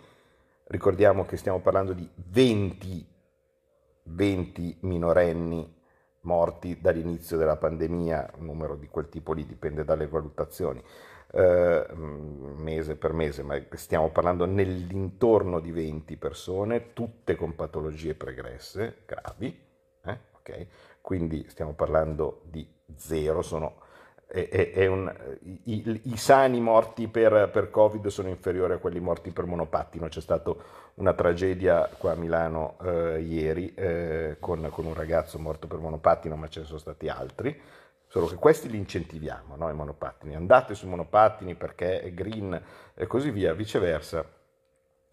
Ricordiamo 0.65 1.25
che 1.25 1.38
stiamo 1.38 1.60
parlando 1.60 1.94
di 1.94 2.08
20, 2.15 3.08
20 4.03 4.77
minorenni 4.82 5.77
morti 6.22 6.79
dall'inizio 6.82 7.38
della 7.38 7.58
pandemia, 7.58 8.34
un 8.38 8.46
numero 8.46 8.75
di 8.75 8.88
quel 8.88 9.10
tipo 9.10 9.34
lì 9.34 9.46
dipende 9.46 9.84
dalle 9.84 10.08
valutazioni, 10.08 10.84
eh, 11.32 11.86
mese 11.94 12.96
per 12.96 13.14
mese, 13.14 13.44
ma 13.44 13.60
stiamo 13.74 14.10
parlando 14.10 14.46
nell'intorno 14.46 15.60
di 15.60 15.72
20 15.72 16.18
persone, 16.18 16.94
tutte 16.94 17.36
con 17.36 17.56
patologie 17.56 18.15
pregresse 18.15 19.04
gravi, 19.06 19.60
eh? 20.06 20.18
okay? 20.39 20.68
quindi 21.02 21.46
stiamo 21.50 21.74
parlando 21.74 22.42
di 22.46 22.68
zero, 22.96 23.42
sono 23.42 23.88
è, 24.32 24.72
è 24.74 24.86
un, 24.86 25.12
i, 25.63 26.02
i, 26.04 26.18
sani 26.18 26.62
morti 26.62 27.08
per, 27.08 27.50
per, 27.52 27.72
Covid 27.72 28.06
sono 28.08 28.30
inferiori 28.30 28.74
a 28.74 28.78
quelli 28.78 29.00
morti 29.00 29.32
per 29.32 29.46
monopattino. 29.46 30.08
C'è 30.08 30.22
stata 30.22 30.54
una 30.96 31.13
tragedia 31.13 31.89
qua 31.98 32.12
a 32.12 32.15
Milano 32.15 32.78
eh, 32.84 33.22
ieri 33.22 33.74
eh, 33.74 34.38
con, 34.39 34.70
con, 34.70 34.86
un 34.86 34.94
ragazzo 34.94 35.39
morto 35.39 35.65
per 35.65 35.80
monopattino, 35.80 36.36
ma 36.36 36.48
ce 36.48 36.60
ne 36.60 36.65
sono 36.68 36.78
stati 36.78 37.08
altri. 37.08 37.60
Solo 38.12 38.26
che 38.26 38.38
questi 38.38 38.67
li 38.67 38.78
incentiviamo, 38.78 39.56
no? 39.56 39.69
i 39.69 39.74
monopattini. 39.76 40.36
Andate 40.36 40.74
sui 40.74 40.89
monopattini 40.89 41.54
perché 41.54 42.02
è 42.02 42.12
green 42.12 42.60
e 42.95 43.06
così 43.06 43.30
via. 43.30 43.54
Viceversa, 43.54 44.26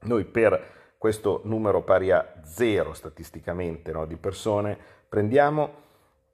noi 0.00 0.24
per 0.24 0.94
questo 0.96 1.42
numero 1.44 1.82
pari 1.82 2.10
a 2.10 2.40
zero 2.42 2.94
statisticamente 2.94 3.92
no? 3.92 4.06
di 4.06 4.16
persone 4.16 4.78
prendiamo 5.06 5.84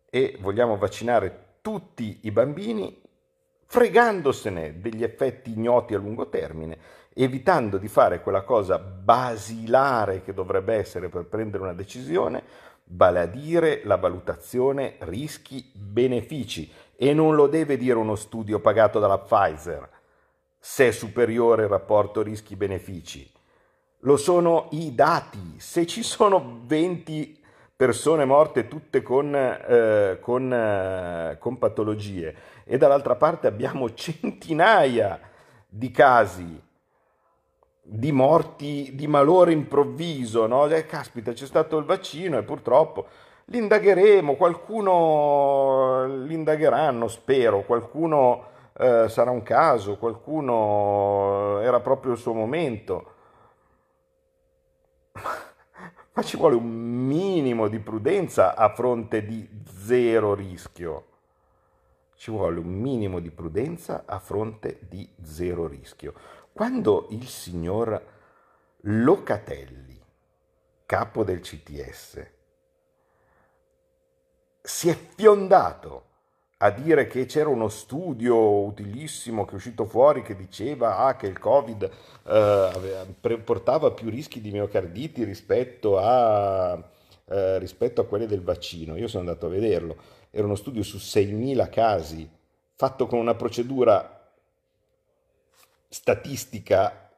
e 0.08 0.38
vogliamo 0.40 0.76
vaccinare 0.76 1.56
tutti 1.62 2.20
i 2.22 2.30
bambini 2.30 3.02
fregandosene 3.66 4.80
degli 4.80 5.02
effetti 5.02 5.50
ignoti 5.52 5.94
a 5.94 5.98
lungo 5.98 6.28
termine, 6.28 6.78
evitando 7.14 7.78
di 7.78 7.88
fare 7.88 8.20
quella 8.20 8.42
cosa 8.42 8.78
basilare 8.78 10.22
che 10.22 10.32
dovrebbe 10.32 10.74
essere 10.74 11.08
per 11.08 11.24
prendere 11.24 11.62
una 11.62 11.72
decisione, 11.72 12.44
vale 12.84 13.20
a 13.20 13.26
dire 13.26 13.82
la 13.84 13.96
valutazione 13.96 14.96
rischi-benefici. 14.98 16.70
E 16.96 17.12
non 17.12 17.34
lo 17.34 17.46
deve 17.46 17.76
dire 17.76 17.96
uno 17.96 18.14
studio 18.14 18.60
pagato 18.60 18.98
dalla 18.98 19.18
Pfizer 19.18 19.88
se 20.58 20.88
è 20.88 20.90
superiore 20.92 21.64
il 21.64 21.68
rapporto 21.68 22.22
rischi-benefici. 22.22 23.28
Lo 24.00 24.16
sono 24.16 24.68
i 24.70 24.94
dati. 24.94 25.56
Se 25.58 25.86
ci 25.86 26.02
sono 26.02 26.60
20 26.64 27.40
persone 27.74 28.24
morte 28.24 28.68
tutte 28.68 29.02
con, 29.02 29.34
eh, 29.34 30.18
con, 30.20 30.52
eh, 30.52 31.36
con 31.40 31.58
patologie 31.58 32.36
e 32.64 32.78
dall'altra 32.78 33.16
parte 33.16 33.48
abbiamo 33.48 33.90
centinaia 33.94 35.18
di 35.66 35.90
casi 35.90 36.62
di 37.82 38.12
morti 38.12 38.92
di 38.94 39.06
malore 39.06 39.52
improvviso, 39.52 40.46
no? 40.46 40.66
Eh, 40.66 40.86
caspita, 40.86 41.32
c'è 41.32 41.46
stato 41.46 41.76
il 41.78 41.84
vaccino 41.84 42.38
e 42.38 42.42
purtroppo 42.42 43.06
l'indagheremo, 43.46 44.34
qualcuno 44.36 46.06
l'indagheranno, 46.24 47.08
spero, 47.08 47.62
qualcuno 47.62 48.44
eh, 48.78 49.08
sarà 49.08 49.30
un 49.30 49.42
caso, 49.42 49.98
qualcuno 49.98 51.60
era 51.60 51.80
proprio 51.80 52.12
il 52.12 52.18
suo 52.18 52.32
momento 52.32 53.10
ma 56.14 56.22
ci 56.22 56.36
vuole 56.36 56.56
un 56.56 56.68
minimo 56.68 57.68
di 57.68 57.78
prudenza 57.78 58.54
a 58.54 58.68
fronte 58.70 59.24
di 59.24 59.48
zero 59.64 60.34
rischio. 60.34 61.06
Ci 62.14 62.30
vuole 62.30 62.60
un 62.60 62.68
minimo 62.68 63.18
di 63.18 63.30
prudenza 63.30 64.04
a 64.06 64.18
fronte 64.18 64.78
di 64.88 65.08
zero 65.22 65.66
rischio. 65.66 66.14
Quando 66.52 67.06
il 67.10 67.26
signor 67.28 68.00
Locatelli, 68.82 69.98
capo 70.84 71.24
del 71.24 71.40
CTS, 71.40 72.30
si 74.60 74.90
è 74.90 74.94
fiondato 74.94 76.10
a 76.58 76.70
dire 76.70 77.06
che 77.06 77.24
c'era 77.24 77.48
uno 77.48 77.68
studio 77.68 78.36
utilissimo 78.64 79.46
che 79.46 79.52
è 79.52 79.54
uscito 79.54 79.86
fuori 79.86 80.22
che 80.22 80.36
diceva 80.36 80.98
ah, 80.98 81.16
che 81.16 81.26
il 81.26 81.38
Covid 81.38 81.90
eh, 82.24 83.38
portava 83.42 83.92
più 83.92 84.10
rischi 84.10 84.42
di 84.42 84.50
miocarditi 84.50 85.24
rispetto 85.24 85.98
a, 85.98 86.74
eh, 87.28 87.58
rispetto 87.60 88.02
a 88.02 88.06
quelli 88.06 88.26
del 88.26 88.42
vaccino. 88.42 88.96
Io 88.96 89.08
sono 89.08 89.26
andato 89.26 89.46
a 89.46 89.48
vederlo, 89.48 89.96
era 90.30 90.44
uno 90.44 90.54
studio 90.54 90.82
su 90.82 90.98
6.000 90.98 91.70
casi, 91.70 92.30
fatto 92.74 93.06
con 93.06 93.18
una 93.18 93.34
procedura 93.34 94.11
statistica 95.92 97.10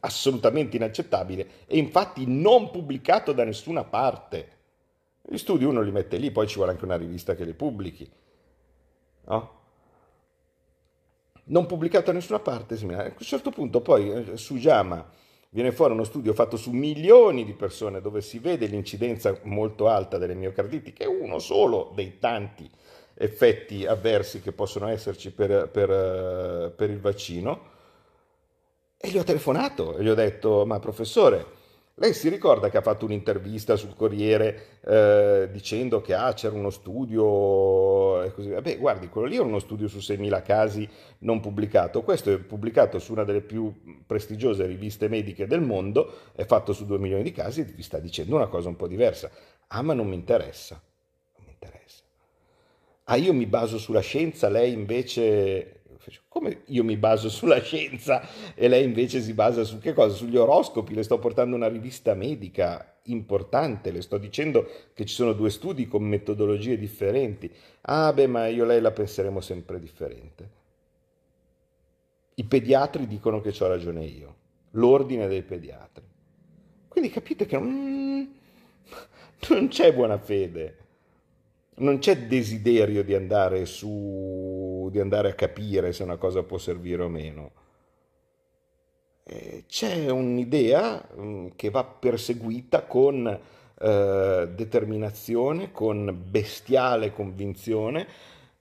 assolutamente 0.00 0.76
inaccettabile 0.76 1.66
e 1.66 1.76
infatti 1.76 2.24
non 2.26 2.70
pubblicato 2.70 3.32
da 3.32 3.44
nessuna 3.44 3.84
parte. 3.84 4.56
Gli 5.22 5.36
studi 5.36 5.64
uno 5.64 5.82
li 5.82 5.90
mette 5.90 6.16
lì, 6.16 6.30
poi 6.30 6.46
ci 6.48 6.56
vuole 6.56 6.70
anche 6.70 6.86
una 6.86 6.96
rivista 6.96 7.34
che 7.34 7.44
li 7.44 7.52
pubblichi. 7.52 8.10
No? 9.26 9.56
Non 11.44 11.66
pubblicato 11.66 12.06
da 12.06 12.12
nessuna 12.12 12.38
parte, 12.38 12.74
a 12.74 13.04
un 13.04 13.14
certo 13.18 13.50
punto 13.50 13.82
poi 13.82 14.10
eh, 14.10 14.36
su 14.38 14.56
JAMA 14.56 15.06
viene 15.50 15.72
fuori 15.72 15.92
uno 15.92 16.04
studio 16.04 16.32
fatto 16.32 16.56
su 16.56 16.70
milioni 16.70 17.44
di 17.44 17.52
persone 17.52 18.00
dove 18.00 18.22
si 18.22 18.38
vede 18.38 18.66
l'incidenza 18.66 19.38
molto 19.42 19.88
alta 19.88 20.16
delle 20.16 20.34
miocarditi, 20.34 20.94
che 20.94 21.04
è 21.04 21.06
uno 21.06 21.38
solo 21.38 21.92
dei 21.94 22.18
tanti 22.18 22.70
effetti 23.18 23.84
avversi 23.84 24.40
che 24.40 24.52
possono 24.52 24.88
esserci 24.88 25.32
per, 25.32 25.68
per, 25.68 25.90
eh, 25.90 26.72
per 26.74 26.90
il 26.90 27.00
vaccino. 27.00 27.76
E 28.96 29.10
gli 29.10 29.18
ho 29.18 29.24
telefonato 29.24 29.96
e 29.96 30.02
gli 30.02 30.08
ho 30.08 30.14
detto, 30.14 30.64
ma 30.66 30.78
professore, 30.78 31.56
Lei 32.00 32.14
si 32.14 32.28
ricorda 32.28 32.70
che 32.70 32.76
ha 32.76 32.80
fatto 32.80 33.04
un'intervista 33.06 33.74
sul 33.74 33.96
Corriere 33.96 34.78
eh, 34.86 35.48
dicendo 35.50 36.00
che 36.00 36.14
ah, 36.14 36.32
c'era 36.32 36.54
uno 36.54 36.70
studio 36.70 38.22
e 38.22 38.32
così 38.32 38.50
via. 38.50 38.60
Beh, 38.60 38.76
guardi, 38.76 39.08
quello 39.08 39.26
lì 39.26 39.34
è 39.34 39.40
uno 39.40 39.58
studio 39.58 39.88
su 39.88 39.98
6.000 39.98 40.42
casi 40.44 40.88
non 41.20 41.40
pubblicato. 41.40 42.02
Questo 42.02 42.32
è 42.32 42.38
pubblicato 42.38 43.00
su 43.00 43.10
una 43.10 43.24
delle 43.24 43.40
più 43.40 43.74
prestigiose 44.06 44.64
riviste 44.64 45.08
mediche 45.08 45.48
del 45.48 45.60
mondo, 45.60 46.12
è 46.36 46.44
fatto 46.44 46.72
su 46.72 46.86
2 46.86 46.98
milioni 46.98 47.24
di 47.24 47.32
casi 47.32 47.62
e 47.62 47.64
vi 47.64 47.82
sta 47.82 47.98
dicendo 47.98 48.36
una 48.36 48.46
cosa 48.46 48.68
un 48.68 48.76
po' 48.76 48.86
diversa. 48.86 49.28
Ah, 49.66 49.82
ma 49.82 49.92
non 49.92 50.06
mi 50.06 50.14
interessa. 50.14 50.80
Ah, 53.10 53.16
io 53.16 53.32
mi 53.32 53.46
baso 53.46 53.78
sulla 53.78 54.00
scienza, 54.00 54.50
lei 54.50 54.72
invece 54.72 55.78
come 56.28 56.62
io 56.66 56.84
mi 56.84 56.96
baso 56.96 57.28
sulla 57.28 57.60
scienza 57.60 58.22
e 58.54 58.68
lei 58.68 58.84
invece 58.84 59.20
si 59.20 59.32
basa 59.32 59.64
su 59.64 59.78
che 59.78 59.92
cosa? 59.92 60.14
Sugli 60.14 60.36
oroscopi, 60.36 60.94
le 60.94 61.02
sto 61.02 61.18
portando 61.18 61.56
una 61.56 61.68
rivista 61.68 62.14
medica 62.14 62.96
importante, 63.04 63.90
le 63.90 64.02
sto 64.02 64.18
dicendo 64.18 64.68
che 64.92 65.06
ci 65.06 65.14
sono 65.14 65.32
due 65.32 65.50
studi 65.50 65.88
con 65.88 66.02
metodologie 66.04 66.78
differenti. 66.78 67.50
Ah 67.82 68.12
beh, 68.12 68.26
ma 68.26 68.46
io 68.46 68.64
e 68.64 68.66
lei 68.66 68.80
la 68.80 68.90
penseremo 68.90 69.40
sempre 69.40 69.80
differente. 69.80 70.50
I 72.34 72.44
pediatri 72.44 73.06
dicono 73.06 73.40
che 73.40 73.54
ho 73.58 73.66
ragione 73.66 74.04
io, 74.04 74.34
l'ordine 74.72 75.26
dei 75.28 75.42
pediatri. 75.42 76.04
Quindi 76.88 77.10
capite 77.10 77.46
che 77.46 77.58
mm, 77.58 78.24
non 79.48 79.68
c'è 79.68 79.94
buona 79.94 80.18
fede 80.18 80.86
non 81.78 81.98
c'è 81.98 82.26
desiderio 82.26 83.02
di 83.02 83.14
andare 83.14 83.66
su, 83.66 84.88
di 84.90 85.00
andare 85.00 85.30
a 85.30 85.34
capire 85.34 85.92
se 85.92 86.02
una 86.02 86.16
cosa 86.16 86.42
può 86.42 86.58
servire 86.58 87.02
o 87.02 87.08
meno. 87.08 87.50
Eh, 89.24 89.64
c'è 89.66 90.08
un'idea 90.10 91.06
mm, 91.16 91.48
che 91.56 91.70
va 91.70 91.84
perseguita 91.84 92.84
con 92.84 93.26
eh, 93.26 94.48
determinazione, 94.54 95.70
con 95.70 96.24
bestiale 96.28 97.12
convinzione 97.12 98.06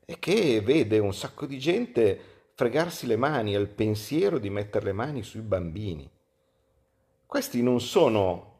e 0.06 0.20
che 0.20 0.62
vede 0.62 1.00
un 1.00 1.14
sacco 1.14 1.46
di 1.46 1.58
gente 1.58 2.20
fregarsi 2.54 3.08
le 3.08 3.18
mani 3.18 3.56
al 3.56 3.68
pensiero 3.68 4.40
di 4.40 4.50
mettere 4.50 4.86
le 4.86 4.94
mani 4.94 5.24
sui 5.24 5.42
bambini. 5.42 6.10
Questi 7.26 7.62
non 7.62 7.80
sono 7.80 8.56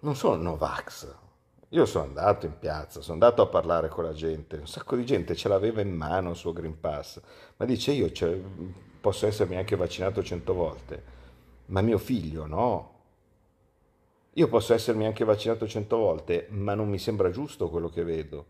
non 0.00 0.16
sono 0.16 0.40
Novax, 0.40 1.14
io 1.72 1.86
sono 1.86 2.04
andato 2.04 2.46
in 2.46 2.58
piazza, 2.58 3.00
sono 3.00 3.14
andato 3.14 3.42
a 3.42 3.46
parlare 3.46 3.88
con 3.88 4.02
la 4.02 4.12
gente, 4.12 4.56
un 4.56 4.66
sacco 4.66 4.96
di 4.96 5.04
gente 5.04 5.36
ce 5.36 5.48
l'aveva 5.48 5.80
in 5.80 5.94
mano 5.94 6.30
il 6.30 6.36
suo 6.36 6.52
Green 6.52 6.80
Pass, 6.80 7.20
ma 7.56 7.64
dice 7.64 7.92
io 7.92 8.10
posso 9.00 9.26
essermi 9.26 9.56
anche 9.56 9.76
vaccinato 9.76 10.22
cento 10.22 10.52
volte, 10.52 11.02
ma 11.66 11.80
mio 11.80 11.98
figlio 11.98 12.46
no. 12.46 12.98
Io 14.34 14.48
posso 14.48 14.74
essermi 14.74 15.06
anche 15.06 15.24
vaccinato 15.24 15.66
cento 15.68 15.96
volte, 15.96 16.46
ma 16.50 16.74
non 16.74 16.88
mi 16.88 16.98
sembra 16.98 17.30
giusto 17.30 17.68
quello 17.68 17.88
che 17.88 18.02
vedo. 18.02 18.46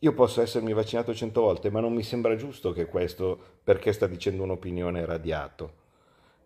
Io 0.00 0.12
posso 0.14 0.40
essermi 0.40 0.72
vaccinato 0.72 1.14
cento 1.14 1.40
volte, 1.42 1.70
ma 1.70 1.80
non 1.80 1.92
mi 1.92 2.02
sembra 2.02 2.36
giusto 2.36 2.72
che 2.72 2.86
questo, 2.86 3.38
perché 3.62 3.92
sta 3.92 4.06
dicendo 4.06 4.42
un'opinione, 4.44 5.04
radiato. 5.04 5.80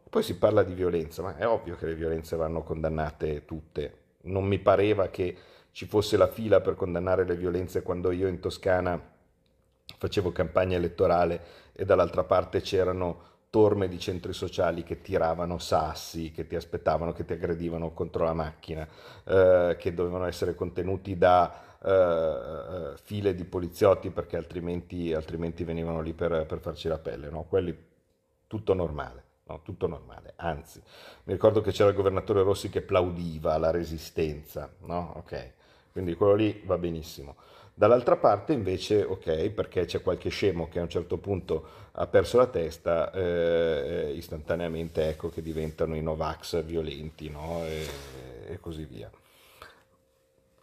Poi 0.08 0.22
si 0.22 0.36
parla 0.38 0.62
di 0.62 0.74
violenza, 0.74 1.22
ma 1.22 1.36
è 1.36 1.46
ovvio 1.46 1.76
che 1.76 1.86
le 1.86 1.94
violenze 1.94 2.36
vanno 2.36 2.62
condannate 2.62 3.44
tutte, 3.44 4.04
non 4.26 4.44
mi 4.44 4.58
pareva 4.58 5.08
che 5.08 5.36
ci 5.72 5.86
fosse 5.86 6.16
la 6.16 6.28
fila 6.28 6.60
per 6.60 6.74
condannare 6.74 7.24
le 7.24 7.36
violenze 7.36 7.82
quando 7.82 8.10
io 8.10 8.28
in 8.28 8.40
Toscana 8.40 8.98
facevo 9.98 10.32
campagna 10.32 10.76
elettorale 10.76 11.40
e 11.72 11.84
dall'altra 11.84 12.24
parte 12.24 12.60
c'erano 12.60 13.34
torme 13.50 13.88
di 13.88 13.98
centri 13.98 14.32
sociali 14.32 14.82
che 14.82 15.00
tiravano 15.00 15.58
sassi, 15.58 16.30
che 16.30 16.46
ti 16.46 16.56
aspettavano, 16.56 17.12
che 17.12 17.24
ti 17.24 17.32
aggredivano 17.32 17.92
contro 17.92 18.24
la 18.24 18.34
macchina, 18.34 18.86
eh, 19.24 19.76
che 19.78 19.94
dovevano 19.94 20.26
essere 20.26 20.54
contenuti 20.54 21.16
da 21.16 21.78
eh, 21.82 21.90
eh 21.90 22.96
file 23.02 23.34
di 23.34 23.44
poliziotti 23.44 24.10
perché 24.10 24.36
altrimenti, 24.36 25.12
altrimenti 25.12 25.64
venivano 25.64 26.00
lì 26.00 26.12
per, 26.12 26.44
per 26.46 26.58
farci 26.58 26.88
la 26.88 26.98
pelle. 26.98 27.30
No? 27.30 27.44
Quelli 27.44 27.76
tutto 28.46 28.74
normale. 28.74 29.25
No, 29.48 29.60
tutto 29.62 29.86
normale, 29.86 30.32
anzi, 30.36 30.82
mi 31.24 31.32
ricordo 31.32 31.60
che 31.60 31.70
c'era 31.70 31.90
il 31.90 31.94
governatore 31.94 32.42
Rossi 32.42 32.68
che 32.68 32.82
plaudiva 32.82 33.54
alla 33.54 33.70
resistenza, 33.70 34.68
no? 34.80 35.12
Ok, 35.18 35.52
quindi 35.92 36.14
quello 36.14 36.34
lì 36.34 36.62
va 36.64 36.76
benissimo. 36.78 37.36
Dall'altra 37.72 38.16
parte 38.16 38.52
invece, 38.52 39.04
ok, 39.04 39.50
perché 39.50 39.84
c'è 39.84 40.02
qualche 40.02 40.30
scemo 40.30 40.68
che 40.68 40.80
a 40.80 40.82
un 40.82 40.88
certo 40.88 41.18
punto 41.18 41.64
ha 41.92 42.06
perso 42.08 42.38
la 42.38 42.48
testa, 42.48 43.12
eh, 43.12 44.12
istantaneamente 44.16 45.08
ecco 45.10 45.28
che 45.28 45.42
diventano 45.42 45.94
i 45.94 46.02
Novax 46.02 46.64
violenti, 46.64 47.30
no? 47.30 47.62
E, 47.64 47.86
e 48.48 48.58
così 48.58 48.84
via. 48.84 49.08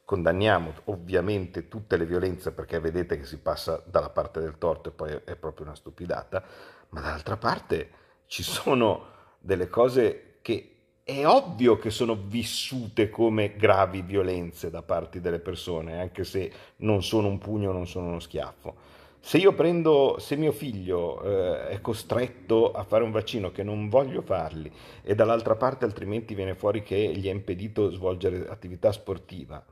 Condanniamo 0.05 0.73
ovviamente 0.85 1.69
tutte 1.69 1.95
le 1.95 2.05
violenze 2.05 2.51
perché 2.51 2.79
vedete 2.79 3.17
che 3.17 3.25
si 3.25 3.37
passa 3.39 3.81
dalla 3.85 4.09
parte 4.09 4.41
del 4.41 4.57
torto 4.57 4.89
e 4.89 4.91
poi 4.91 5.11
è 5.23 5.35
proprio 5.37 5.65
una 5.65 5.75
stupidata, 5.75 6.43
ma 6.89 6.99
dall'altra 6.99 7.37
parte 7.37 8.01
ci 8.33 8.41
sono 8.41 9.05
delle 9.37 9.69
cose 9.69 10.37
che 10.41 10.69
è 11.03 11.23
ovvio 11.23 11.77
che 11.77 11.91
sono 11.91 12.15
vissute 12.15 13.11
come 13.11 13.55
gravi 13.55 14.01
violenze 14.01 14.71
da 14.71 14.81
parte 14.81 15.21
delle 15.21 15.37
persone, 15.37 15.99
anche 15.99 16.23
se 16.23 16.51
non 16.77 17.03
sono 17.03 17.27
un 17.27 17.37
pugno, 17.37 17.71
non 17.71 17.85
sono 17.85 18.07
uno 18.07 18.19
schiaffo. 18.19 18.73
Se 19.19 19.37
io 19.37 19.53
prendo, 19.53 20.17
se 20.17 20.35
mio 20.35 20.51
figlio 20.51 21.21
eh, 21.21 21.67
è 21.67 21.81
costretto 21.81 22.71
a 22.71 22.83
fare 22.83 23.03
un 23.03 23.11
vaccino 23.11 23.51
che 23.51 23.61
non 23.61 23.87
voglio 23.87 24.23
fargli 24.23 24.71
e 25.03 25.13
dall'altra 25.13 25.55
parte 25.55 25.85
altrimenti 25.85 26.33
viene 26.33 26.55
fuori 26.55 26.81
che 26.81 26.97
gli 27.15 27.27
è 27.27 27.31
impedito 27.31 27.91
svolgere 27.91 28.47
attività 28.49 28.91
sportiva, 28.91 29.63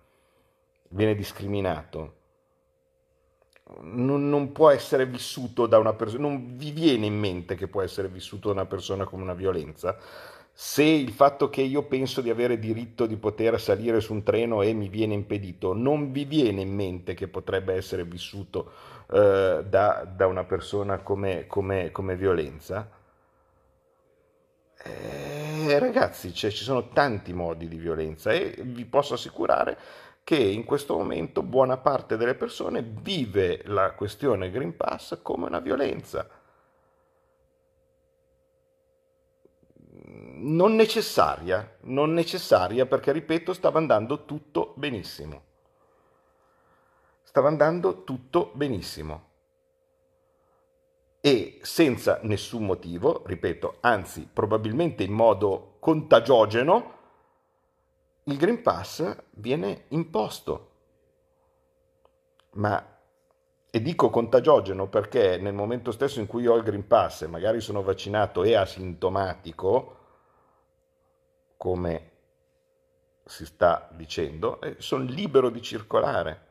viene 0.89 1.15
discriminato, 1.15 2.13
non, 3.81 4.29
non, 4.29 4.51
può 4.51 4.69
essere 4.69 5.05
vissuto 5.05 5.65
da 5.65 5.77
una 5.77 5.93
persona, 5.93 6.21
non 6.21 6.57
vi 6.57 6.71
viene 6.71 7.05
in 7.05 7.17
mente 7.17 7.55
che 7.55 7.67
può 7.67 7.81
essere 7.81 8.07
vissuto 8.07 8.47
da 8.47 8.53
una 8.53 8.65
persona 8.65 9.05
come 9.05 9.23
una 9.23 9.33
violenza. 9.33 9.97
Se 10.53 10.83
il 10.83 11.11
fatto 11.11 11.49
che 11.49 11.61
io 11.61 11.83
penso 11.83 12.21
di 12.21 12.29
avere 12.29 12.59
diritto 12.59 13.05
di 13.05 13.15
poter 13.15 13.59
salire 13.59 14.01
su 14.01 14.13
un 14.13 14.23
treno 14.23 14.61
e 14.61 14.73
mi 14.73 14.89
viene 14.89 15.13
impedito, 15.13 15.73
non 15.73 16.11
vi 16.11 16.25
viene 16.25 16.61
in 16.61 16.73
mente 16.73 17.13
che 17.13 17.27
potrebbe 17.27 17.73
essere 17.73 18.03
vissuto 18.03 18.71
eh, 19.11 19.63
da, 19.65 20.05
da, 20.13 20.27
una 20.27 20.43
persona 20.43 20.99
come, 20.99 21.47
come, 21.47 21.91
come 21.91 22.15
violenza, 22.15 22.89
eh, 24.83 25.77
ragazzi, 25.79 26.33
cioè, 26.33 26.49
ci 26.49 26.63
sono 26.63 26.89
tanti 26.89 27.33
modi 27.33 27.67
di 27.67 27.77
violenza 27.77 28.31
e 28.31 28.55
vi 28.63 28.85
posso 28.85 29.13
assicurare 29.13 29.77
che 30.23 30.37
in 30.37 30.63
questo 30.63 30.95
momento 30.95 31.43
buona 31.43 31.77
parte 31.77 32.17
delle 32.17 32.35
persone 32.35 32.81
vive 32.81 33.61
la 33.65 33.91
questione 33.91 34.51
Green 34.51 34.75
Pass 34.75 35.21
come 35.21 35.47
una 35.47 35.59
violenza. 35.59 36.27
Non 40.43 40.75
necessaria, 40.75 41.77
non 41.81 42.13
necessaria 42.13 42.85
perché, 42.85 43.11
ripeto, 43.11 43.53
stava 43.53 43.77
andando 43.77 44.25
tutto 44.25 44.73
benissimo. 44.75 45.43
Stava 47.23 47.47
andando 47.47 48.03
tutto 48.03 48.51
benissimo. 48.53 49.29
E 51.21 51.59
senza 51.61 52.19
nessun 52.23 52.65
motivo, 52.65 53.21
ripeto, 53.25 53.77
anzi 53.81 54.27
probabilmente 54.31 55.03
in 55.03 55.11
modo 55.11 55.75
contagiogeno, 55.79 56.99
il 58.25 58.37
Green 58.37 58.61
Pass 58.61 59.15
viene 59.31 59.85
imposto. 59.89 60.69
Ma, 62.51 62.85
e 63.69 63.81
dico 63.81 64.09
contagiogeno 64.09 64.87
perché 64.87 65.37
nel 65.37 65.53
momento 65.53 65.91
stesso 65.91 66.19
in 66.19 66.27
cui 66.27 66.45
ho 66.45 66.55
il 66.55 66.63
Green 66.63 66.85
Pass 66.85 67.23
e 67.23 67.27
magari 67.27 67.61
sono 67.61 67.81
vaccinato 67.81 68.43
e 68.43 68.55
asintomatico, 68.55 69.97
come 71.57 72.09
si 73.25 73.45
sta 73.45 73.87
dicendo, 73.91 74.59
sono 74.77 75.03
libero 75.05 75.49
di 75.49 75.61
circolare. 75.61 76.49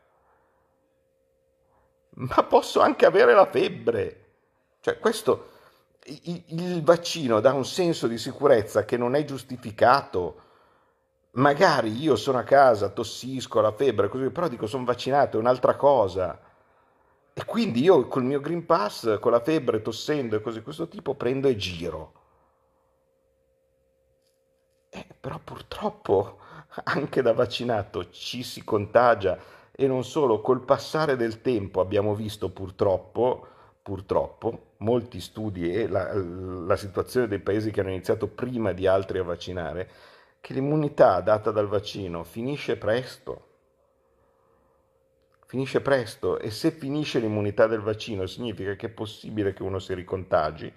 Ma 2.13 2.43
posso 2.43 2.81
anche 2.81 3.05
avere 3.05 3.33
la 3.33 3.45
febbre. 3.45 4.17
Cioè, 4.81 4.99
questo, 4.99 5.49
il, 6.05 6.43
il 6.47 6.83
vaccino 6.83 7.39
dà 7.39 7.53
un 7.53 7.65
senso 7.65 8.07
di 8.07 8.17
sicurezza 8.17 8.83
che 8.83 8.97
non 8.97 9.15
è 9.15 9.23
giustificato 9.23 10.49
magari 11.31 12.01
io 12.01 12.15
sono 12.15 12.37
a 12.39 12.43
casa, 12.43 12.89
tossisco, 12.89 13.61
la 13.61 13.71
febbre, 13.71 14.09
così, 14.09 14.29
però 14.29 14.47
dico 14.47 14.67
sono 14.67 14.85
vaccinato, 14.85 15.37
è 15.37 15.39
un'altra 15.39 15.75
cosa. 15.75 16.39
E 17.33 17.45
quindi 17.45 17.81
io 17.81 18.07
col 18.07 18.23
mio 18.23 18.39
Green 18.41 18.65
Pass, 18.65 19.19
con 19.19 19.31
la 19.31 19.39
febbre, 19.41 19.81
tossendo 19.81 20.35
e 20.35 20.41
cose 20.41 20.59
di 20.59 20.63
questo 20.63 20.87
tipo, 20.87 21.15
prendo 21.15 21.47
e 21.47 21.55
giro. 21.55 22.13
Eh, 24.89 25.07
però 25.19 25.39
purtroppo 25.43 26.39
anche 26.83 27.21
da 27.21 27.33
vaccinato 27.33 28.09
ci 28.09 28.43
si 28.43 28.63
contagia 28.63 29.37
e 29.71 29.87
non 29.87 30.03
solo, 30.03 30.41
col 30.41 30.63
passare 30.63 31.15
del 31.15 31.41
tempo 31.41 31.79
abbiamo 31.79 32.13
visto 32.13 32.49
purtroppo 32.49 33.47
purtroppo, 33.81 34.73
molti 34.77 35.19
studi 35.19 35.73
e 35.73 35.87
la, 35.87 36.13
la 36.13 36.75
situazione 36.75 37.27
dei 37.27 37.39
paesi 37.39 37.71
che 37.71 37.81
hanno 37.81 37.89
iniziato 37.89 38.27
prima 38.27 38.73
di 38.73 38.85
altri 38.87 39.17
a 39.19 39.23
vaccinare, 39.23 39.89
che 40.41 40.53
l'immunità 40.53 41.21
data 41.21 41.51
dal 41.51 41.67
vaccino 41.67 42.23
finisce 42.23 42.75
presto. 42.75 43.47
Finisce 45.45 45.81
presto 45.81 46.39
e 46.39 46.49
se 46.49 46.71
finisce 46.71 47.19
l'immunità 47.19 47.67
del 47.67 47.81
vaccino 47.81 48.25
significa 48.25 48.75
che 48.75 48.87
è 48.87 48.89
possibile 48.89 49.53
che 49.53 49.63
uno 49.63 49.79
si 49.79 49.93
ricontagi 49.93 50.73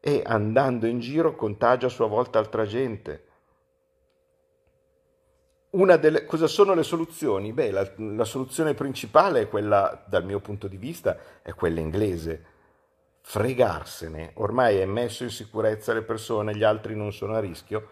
e 0.00 0.22
andando 0.24 0.86
in 0.86 0.98
giro 0.98 1.34
contagia 1.36 1.86
a 1.86 1.90
sua 1.90 2.06
volta 2.06 2.38
altra 2.38 2.64
gente. 2.64 3.26
Una 5.70 5.96
delle, 5.96 6.24
cosa 6.24 6.46
sono 6.46 6.74
le 6.74 6.82
soluzioni? 6.82 7.52
Beh, 7.52 7.70
la, 7.70 7.92
la 7.96 8.24
soluzione 8.24 8.72
principale 8.74 9.42
è 9.42 9.48
quella, 9.48 10.02
dal 10.06 10.24
mio 10.24 10.40
punto 10.40 10.66
di 10.66 10.78
vista, 10.78 11.18
è 11.42 11.52
quella 11.52 11.80
inglese. 11.80 12.44
Fregarsene, 13.20 14.30
ormai 14.36 14.78
è 14.78 14.86
messo 14.86 15.24
in 15.24 15.30
sicurezza 15.30 15.92
le 15.92 16.02
persone, 16.02 16.56
gli 16.56 16.62
altri 16.64 16.96
non 16.96 17.12
sono 17.12 17.34
a 17.34 17.40
rischio, 17.40 17.90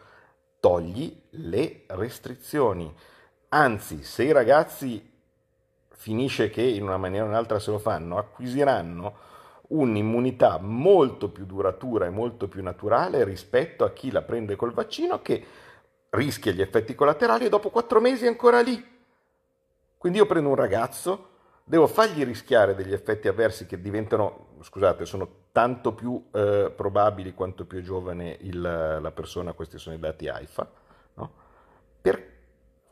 togli 0.67 1.17
le 1.31 1.85
restrizioni. 1.87 2.93
Anzi, 3.51 4.03
se 4.03 4.25
i 4.25 4.33
ragazzi 4.33 5.13
finisce 5.91 6.51
che 6.51 6.63
in 6.63 6.83
una 6.83 6.97
maniera 6.97 7.25
o 7.25 7.29
un'altra 7.29 7.61
se 7.61 7.71
lo 7.71 7.79
fanno, 7.79 8.19
acquisiranno 8.19 9.15
un'immunità 9.69 10.59
molto 10.61 11.29
più 11.31 11.47
duratura 11.47 12.07
e 12.07 12.11
molto 12.11 12.49
più 12.49 12.65
naturale 12.65 13.23
rispetto 13.23 13.85
a 13.85 13.93
chi 13.93 14.11
la 14.11 14.23
prende 14.23 14.57
col 14.57 14.73
vaccino 14.73 15.23
che 15.23 15.45
rischia 16.11 16.51
gli 16.51 16.61
effetti 16.61 16.97
collaterali 16.97 17.45
e 17.45 17.49
dopo 17.49 17.71
quattro 17.71 18.01
mesi 18.01 18.25
è 18.25 18.29
ancora 18.29 18.61
lì. 18.61 18.85
Quindi 19.97 20.19
io 20.19 20.27
prendo 20.27 20.49
un 20.49 20.57
ragazzo, 20.57 21.29
devo 21.63 21.87
fargli 21.87 22.25
rischiare 22.25 22.75
degli 22.75 22.93
effetti 22.93 23.29
avversi 23.29 23.67
che 23.67 23.81
diventano, 23.81 24.57
scusate, 24.63 25.05
sono 25.05 25.46
tanto 25.57 25.95
più 25.95 26.23
eh, 26.33 26.71
probabili 26.77 27.33
quanto 27.33 27.65
più 27.65 27.81
giovane 27.81 28.37
il, 28.41 28.61
la 28.61 29.11
persona, 29.11 29.55
questi 29.55 29.79
sono 29.79 29.97
i 29.97 29.99
dati 29.99 30.29
AIFA, 30.29 30.71
no? 31.15 31.33
per, 32.03 32.23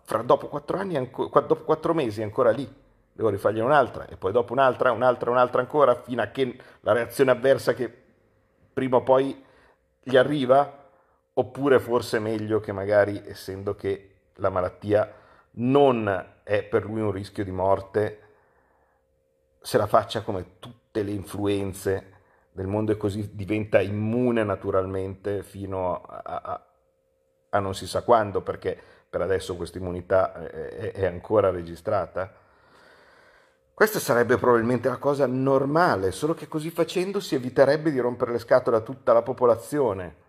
fra, 0.01 0.23
dopo, 0.23 0.49
quattro 0.49 0.79
anni, 0.79 0.95
dopo 1.11 1.57
quattro 1.57 1.93
mesi 1.93 2.23
è 2.23 2.25
ancora 2.25 2.53
lì, 2.53 2.67
devo 3.13 3.29
rifargli 3.29 3.61
un'altra 3.61 4.07
e 4.07 4.17
poi 4.17 4.33
dopo 4.33 4.55
un'altra, 4.55 4.93
un'altra, 4.93 5.31
un'altra 5.31 5.61
ancora, 5.61 5.95
fino 5.95 6.23
a 6.23 6.29
che 6.29 6.59
la 6.81 6.93
reazione 6.93 7.33
avversa 7.33 7.75
che 7.75 8.03
prima 8.73 8.97
o 8.97 9.03
poi 9.03 9.45
gli 10.03 10.17
arriva 10.17 10.89
oppure 11.35 11.79
forse 11.79 12.17
è 12.17 12.21
meglio 12.21 12.61
che 12.61 12.73
magari, 12.73 13.23
essendo 13.27 13.75
che 13.75 14.15
la 14.37 14.49
malattia 14.49 15.13
non 15.57 16.29
è 16.43 16.63
per 16.63 16.87
lui 16.87 17.03
un 17.03 17.11
rischio 17.11 17.45
di 17.45 17.53
morte, 17.53 18.21
se 19.61 19.77
la 19.77 19.87
faccia 19.87 20.23
come 20.23 20.59
tutte 20.61 21.03
le 21.03 21.11
influenze 21.11 22.13
del 22.55 22.69
mondo 22.69 22.93
e 22.93 22.97
così 22.97 23.35
diventa 23.35 23.81
immune 23.81 24.45
naturalmente 24.45 25.43
fino 25.43 26.01
a, 26.03 26.23
a, 26.23 26.67
a 27.51 27.59
non 27.59 27.75
si 27.75 27.89
sa 27.89 28.03
quando, 28.03 28.43
perché 28.43 28.81
per 29.11 29.21
adesso 29.21 29.57
questa 29.57 29.79
immunità 29.79 30.33
è, 30.33 30.93
è 30.93 31.05
ancora 31.05 31.51
registrata. 31.51 32.33
Questa 33.75 33.99
sarebbe 33.99 34.37
probabilmente 34.37 34.89
la 34.89 34.99
cosa 34.99 35.27
normale, 35.27 36.13
solo 36.13 36.33
che 36.33 36.47
così 36.47 36.71
facendo 36.71 37.19
si 37.19 37.35
eviterebbe 37.35 37.91
di 37.91 37.99
rompere 37.99 38.31
le 38.31 38.39
scatole 38.39 38.77
a 38.77 38.83
tutta 38.83 39.13
la 39.13 39.23
popolazione 39.23 40.23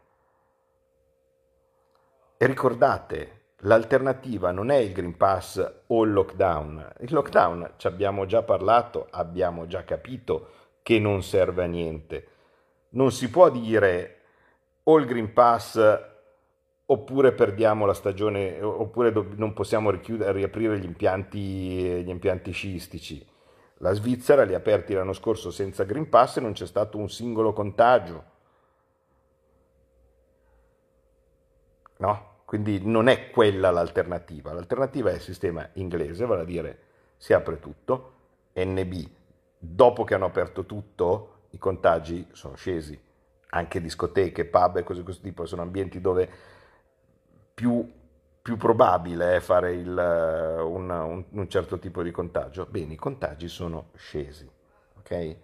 e 2.37 2.47
ricordate, 2.47 3.41
l'alternativa 3.59 4.49
non 4.49 4.71
è 4.71 4.77
il 4.77 4.93
Green 4.93 5.15
Pass 5.15 5.73
o 5.85 6.03
il 6.03 6.11
lockdown. 6.11 6.93
Il 7.01 7.13
lockdown 7.13 7.73
ci 7.77 7.85
abbiamo 7.85 8.25
già 8.25 8.41
parlato, 8.41 9.07
abbiamo 9.11 9.67
già 9.67 9.83
capito 9.83 10.49
che 10.85 10.99
non 10.99 11.23
serve 11.23 11.63
a 11.63 11.65
niente. 11.65 12.27
Non 12.89 13.11
si 13.11 13.31
può 13.31 13.49
dire 13.49 14.19
o 14.83 14.99
il 14.99 15.07
Green 15.07 15.33
Pass 15.33 15.79
oppure 16.85 17.31
perdiamo 17.31 17.87
la 17.87 17.95
stagione, 17.95 18.61
oppure 18.61 19.11
non 19.35 19.53
possiamo 19.53 19.89
riaprire 19.89 20.77
gli 20.77 20.83
impianti, 20.83 21.39
gli 22.03 22.09
impianti 22.09 22.51
sciistici. 22.51 23.27
La 23.77 23.93
Svizzera 23.93 24.43
li 24.43 24.53
ha 24.53 24.57
aperti 24.57 24.93
l'anno 24.93 25.13
scorso 25.13 25.49
senza 25.49 25.85
Green 25.85 26.07
Pass 26.07 26.37
e 26.37 26.41
non 26.41 26.53
c'è 26.53 26.67
stato 26.67 26.99
un 26.99 27.09
singolo 27.09 27.51
contagio. 27.51 28.23
No? 31.97 32.33
Quindi 32.45 32.85
non 32.85 33.07
è 33.07 33.31
quella 33.31 33.71
l'alternativa. 33.71 34.53
L'alternativa 34.53 35.09
è 35.09 35.15
il 35.15 35.21
sistema 35.21 35.67
inglese, 35.73 36.27
vale 36.27 36.41
a 36.41 36.45
dire 36.45 36.79
si 37.17 37.33
apre 37.33 37.59
tutto, 37.59 38.11
NB. 38.53 39.23
Dopo 39.67 40.03
che 40.03 40.13
hanno 40.13 40.25
aperto 40.25 40.65
tutto, 40.65 41.47
i 41.51 41.57
contagi 41.57 42.27
sono 42.31 42.55
scesi. 42.55 42.97
Anche 43.49 43.81
discoteche, 43.81 44.45
pub 44.45 44.77
e 44.77 44.83
cose 44.83 44.99
di 44.99 45.05
questo 45.05 45.23
tipo 45.23 45.45
sono 45.45 45.61
ambienti 45.61 45.99
dove 45.99 46.29
più, 47.53 47.89
più 48.41 48.57
probabile 48.57 49.37
è 49.37 49.39
fare 49.39 49.73
il, 49.73 49.87
un, 49.87 50.89
un, 50.89 51.25
un 51.29 51.49
certo 51.49 51.79
tipo 51.79 52.03
di 52.03 52.11
contagio. 52.11 52.67
Bene, 52.69 52.93
i 52.93 52.97
contagi 52.97 53.47
sono 53.47 53.89
scesi. 53.95 54.49
Okay? 54.99 55.37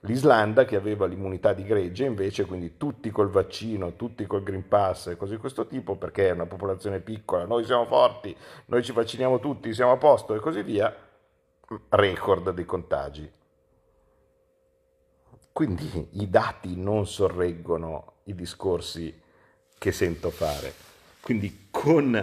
L'Islanda, 0.00 0.64
che 0.64 0.74
aveva 0.74 1.06
l'immunità 1.06 1.52
di 1.52 1.62
gregge, 1.62 2.04
invece, 2.04 2.44
quindi 2.44 2.76
tutti 2.76 3.10
col 3.10 3.28
vaccino, 3.28 3.94
tutti 3.94 4.26
col 4.26 4.42
Green 4.42 4.66
Pass 4.66 5.06
e 5.06 5.16
cose 5.16 5.34
di 5.34 5.40
questo 5.40 5.66
tipo, 5.68 5.96
perché 5.96 6.28
è 6.28 6.32
una 6.32 6.46
popolazione 6.46 6.98
piccola, 6.98 7.44
noi 7.44 7.64
siamo 7.64 7.86
forti, 7.86 8.36
noi 8.66 8.82
ci 8.82 8.90
vacciniamo 8.90 9.38
tutti, 9.38 9.72
siamo 9.72 9.92
a 9.92 9.96
posto 9.96 10.34
e 10.34 10.40
così 10.40 10.62
via, 10.64 10.92
record 11.90 12.50
di 12.52 12.64
contagi. 12.64 13.30
Quindi 15.52 16.08
i 16.22 16.28
dati 16.28 16.76
non 16.76 17.06
sorreggono 17.06 18.20
i 18.24 18.34
discorsi 18.34 19.20
che 19.78 19.92
sento 19.92 20.30
fare. 20.30 20.72
Quindi 21.20 21.68
con 21.70 22.14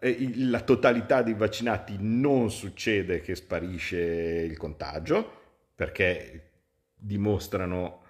eh, 0.00 0.32
la 0.36 0.60
totalità 0.60 1.22
dei 1.22 1.34
vaccinati 1.34 1.96
non 1.98 2.50
succede 2.50 3.20
che 3.20 3.34
sparisce 3.34 3.98
il 3.98 4.56
contagio, 4.56 5.40
perché 5.74 6.50
dimostrano 6.94 8.02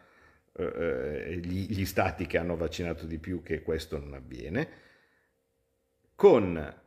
eh, 0.55 0.65
eh, 0.65 1.37
gli, 1.37 1.71
gli 1.71 1.85
stati 1.85 2.27
che 2.27 2.39
hanno 2.39 2.57
vaccinato 2.57 3.07
di 3.07 3.19
più 3.19 3.43
che 3.43 3.63
questo 3.63 3.99
non 3.99 4.15
avviene, 4.15 4.69
con 6.15 6.81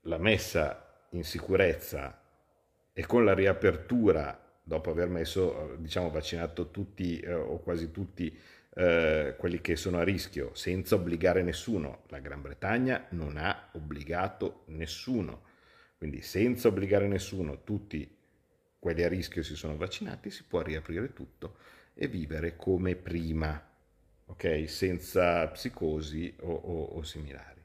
la 0.00 0.18
messa 0.18 1.06
in 1.10 1.24
sicurezza 1.24 2.20
e 2.92 3.06
con 3.06 3.24
la 3.24 3.34
riapertura 3.34 4.45
dopo 4.68 4.90
aver 4.90 5.08
messo, 5.08 5.76
diciamo, 5.78 6.10
vaccinato 6.10 6.72
tutti 6.72 7.20
eh, 7.20 7.32
o 7.32 7.60
quasi 7.60 7.92
tutti 7.92 8.36
eh, 8.74 9.36
quelli 9.38 9.60
che 9.60 9.76
sono 9.76 9.98
a 9.98 10.02
rischio, 10.02 10.50
senza 10.54 10.96
obbligare 10.96 11.44
nessuno. 11.44 12.02
La 12.08 12.18
Gran 12.18 12.42
Bretagna 12.42 13.06
non 13.10 13.36
ha 13.36 13.68
obbligato 13.74 14.64
nessuno, 14.66 15.42
quindi 15.96 16.20
senza 16.20 16.66
obbligare 16.66 17.06
nessuno, 17.06 17.62
tutti 17.62 18.12
quelli 18.76 19.04
a 19.04 19.08
rischio 19.08 19.44
si 19.44 19.54
sono 19.54 19.76
vaccinati, 19.76 20.30
si 20.30 20.42
può 20.42 20.62
riaprire 20.62 21.12
tutto 21.12 21.58
e 21.94 22.08
vivere 22.08 22.56
come 22.56 22.96
prima, 22.96 23.64
ok? 24.26 24.68
Senza 24.68 25.46
psicosi 25.46 26.34
o, 26.40 26.52
o, 26.52 26.82
o 26.86 27.02
similari. 27.04 27.62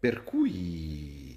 Per 0.00 0.24
cui, 0.24 1.31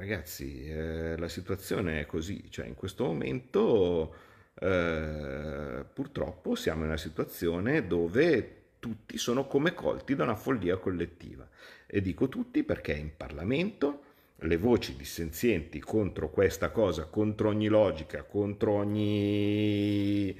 ragazzi, 0.00 0.66
eh, 0.66 1.16
la 1.18 1.28
situazione 1.28 2.00
è 2.00 2.06
così, 2.06 2.50
cioè 2.50 2.66
in 2.66 2.74
questo 2.74 3.04
momento 3.04 4.14
eh, 4.58 5.84
purtroppo 5.92 6.54
siamo 6.54 6.80
in 6.80 6.86
una 6.86 6.96
situazione 6.96 7.86
dove 7.86 8.56
tutti 8.78 9.18
sono 9.18 9.46
come 9.46 9.74
colti 9.74 10.14
da 10.16 10.24
una 10.24 10.36
follia 10.36 10.78
collettiva. 10.78 11.46
E 11.86 12.00
dico 12.00 12.30
tutti 12.30 12.62
perché 12.62 12.92
in 12.92 13.10
Parlamento 13.14 14.04
le 14.36 14.56
voci 14.56 14.96
dissenzienti 14.96 15.80
contro 15.80 16.30
questa 16.30 16.70
cosa, 16.70 17.04
contro 17.04 17.48
ogni 17.48 17.68
logica, 17.68 18.22
contro 18.22 18.72
ogni 18.72 20.34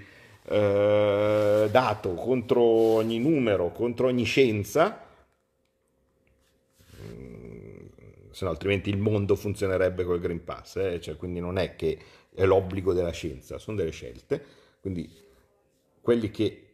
eh, 0.44 1.68
dato, 1.70 2.14
contro 2.14 2.62
ogni 2.62 3.18
numero, 3.18 3.72
contro 3.72 4.06
ogni 4.06 4.24
scienza, 4.24 5.04
mm, 7.04 7.40
se 8.40 8.46
no 8.46 8.52
altrimenti 8.52 8.88
il 8.88 8.96
mondo 8.96 9.36
funzionerebbe 9.36 10.02
col 10.02 10.18
Green 10.18 10.42
Pass, 10.42 10.76
eh? 10.76 10.98
cioè, 10.98 11.16
quindi 11.16 11.40
non 11.40 11.58
è 11.58 11.76
che 11.76 11.98
è 12.32 12.46
l'obbligo 12.46 12.94
della 12.94 13.10
scienza, 13.10 13.58
sono 13.58 13.76
delle 13.76 13.90
scelte, 13.90 14.42
quindi 14.80 15.14
quelli 16.00 16.30
che 16.30 16.68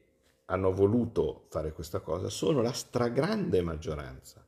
hanno 0.45 0.73
voluto 0.73 1.47
fare 1.49 1.73
questa 1.73 1.99
cosa 1.99 2.29
sono 2.29 2.63
la 2.63 2.71
stragrande 2.71 3.63
maggioranza. 3.63 4.47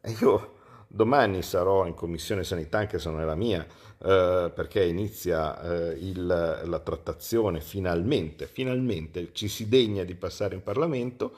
E 0.00 0.10
io 0.20 0.54
Domani 0.86 1.42
sarò 1.42 1.84
in 1.84 1.94
commissione 1.94 2.44
sanità, 2.44 2.78
anche 2.78 3.00
se 3.00 3.10
non 3.10 3.20
è 3.20 3.24
la 3.24 3.34
mia, 3.34 3.64
eh, 3.64 4.52
perché 4.54 4.84
inizia 4.84 5.60
eh, 5.60 5.96
il, 5.98 6.26
la 6.26 6.78
trattazione 6.78 7.60
finalmente, 7.60 8.46
finalmente 8.46 9.30
ci 9.32 9.48
si 9.48 9.68
degna 9.68 10.04
di 10.04 10.14
passare 10.14 10.54
in 10.54 10.62
Parlamento, 10.62 11.32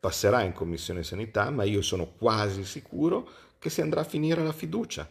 passerà 0.00 0.42
in 0.42 0.52
commissione 0.52 1.02
sanità, 1.02 1.50
ma 1.50 1.64
io 1.64 1.82
sono 1.82 2.12
quasi 2.16 2.64
sicuro 2.64 3.28
che 3.58 3.70
si 3.70 3.80
andrà 3.80 4.00
a 4.00 4.04
finire 4.04 4.42
la 4.42 4.52
fiducia. 4.52 5.08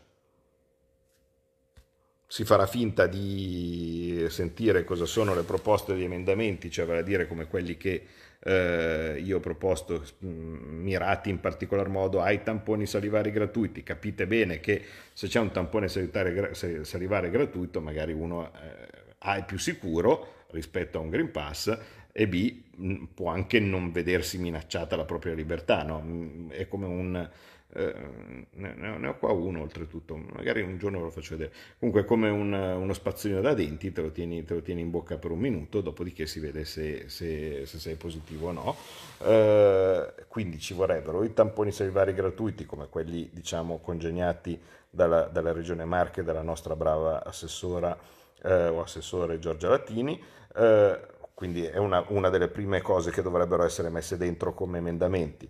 si 2.29 2.43
farà 2.43 2.67
finta 2.67 3.07
di 3.07 4.25
sentire 4.29 4.83
cosa 4.83 5.05
sono 5.05 5.33
le 5.33 5.43
proposte 5.43 5.95
di 5.95 6.03
emendamenti, 6.03 6.69
cioè 6.69 6.85
vale 6.85 6.99
a 6.99 7.03
dire 7.03 7.25
come 7.25 7.47
quelli 7.47 7.77
che 7.77 8.05
eh, 8.39 9.21
io 9.23 9.37
ho 9.37 9.39
proposto, 9.39 10.03
mm, 10.25 10.81
mirati 10.83 11.29
in 11.29 11.39
particolar 11.39 11.87
modo 11.87 12.21
ai 12.21 12.43
tamponi 12.43 12.85
salivari 12.85 13.31
gratuiti. 13.31 13.81
Capite 13.81 14.27
bene 14.27 14.59
che 14.59 14.83
se 15.13 15.27
c'è 15.27 15.39
un 15.39 15.51
tampone 15.51 15.87
salivare 15.87 17.29
gratuito, 17.29 17.81
magari 17.81 18.11
uno 18.11 18.51
eh, 18.53 19.15
A 19.19 19.37
è 19.37 19.45
più 19.45 19.57
sicuro 19.57 20.45
rispetto 20.51 20.97
a 20.97 21.01
un 21.01 21.09
Green 21.09 21.31
Pass 21.31 21.77
e 22.11 22.27
B 22.27 22.63
mm, 22.79 23.03
può 23.13 23.29
anche 23.29 23.59
non 23.59 23.91
vedersi 23.91 24.37
minacciata 24.37 24.95
la 24.97 25.05
propria 25.05 25.33
libertà, 25.33 25.83
no? 25.83 26.01
Mm, 26.05 26.49
è 26.51 26.67
come 26.67 26.85
un 26.85 27.29
eh, 27.73 28.47
ne, 28.51 29.07
ho 29.07 29.17
qua 29.17 29.31
uno 29.31 29.61
oltretutto, 29.61 30.15
magari 30.15 30.61
un 30.61 30.77
giorno 30.77 30.97
ve 30.99 31.03
lo 31.05 31.09
faccio 31.09 31.35
vedere. 31.35 31.53
Comunque 31.77 32.05
come 32.05 32.29
un, 32.29 32.53
uno 32.53 32.93
spazzolino 32.93 33.41
da 33.41 33.53
denti, 33.53 33.91
te 33.91 34.01
lo, 34.01 34.11
tieni, 34.11 34.43
te 34.43 34.53
lo, 34.55 34.61
tieni, 34.61 34.81
in 34.81 34.89
bocca 34.89 35.17
per 35.17 35.31
un 35.31 35.39
minuto, 35.39 35.81
dopodiché 35.81 36.25
si 36.25 36.39
vede 36.39 36.65
se, 36.65 37.09
se, 37.09 37.65
se 37.65 37.79
sei 37.79 37.95
positivo 37.95 38.47
o 38.47 38.51
no. 38.51 38.75
Eh, 39.19 40.13
quindi 40.27 40.59
ci 40.59 40.73
vorrebbero 40.73 41.23
i 41.23 41.33
tamponi 41.33 41.71
salivari 41.71 42.13
gratuiti 42.13 42.65
come 42.65 42.87
quelli 42.89 43.29
diciamo 43.31 43.79
congegnati 43.79 44.59
dalla, 44.89 45.23
dalla 45.23 45.51
regione 45.51 45.85
Marche, 45.85 46.23
dalla 46.23 46.41
nostra 46.41 46.75
brava 46.75 47.23
assessora 47.23 47.97
eh, 48.43 48.67
o 48.67 48.81
assessore 48.81 49.39
Giorgia 49.39 49.69
Latini. 49.69 50.21
Eh, 50.55 50.99
quindi 51.33 51.63
è 51.65 51.77
una, 51.77 52.03
una, 52.07 52.29
delle 52.29 52.47
prime 52.47 52.81
cose 52.81 53.11
che 53.11 53.21
dovrebbero 53.21 53.63
essere 53.63 53.89
messe 53.89 54.17
dentro 54.17 54.55
come 54.55 54.79
emendamenti. 54.79 55.47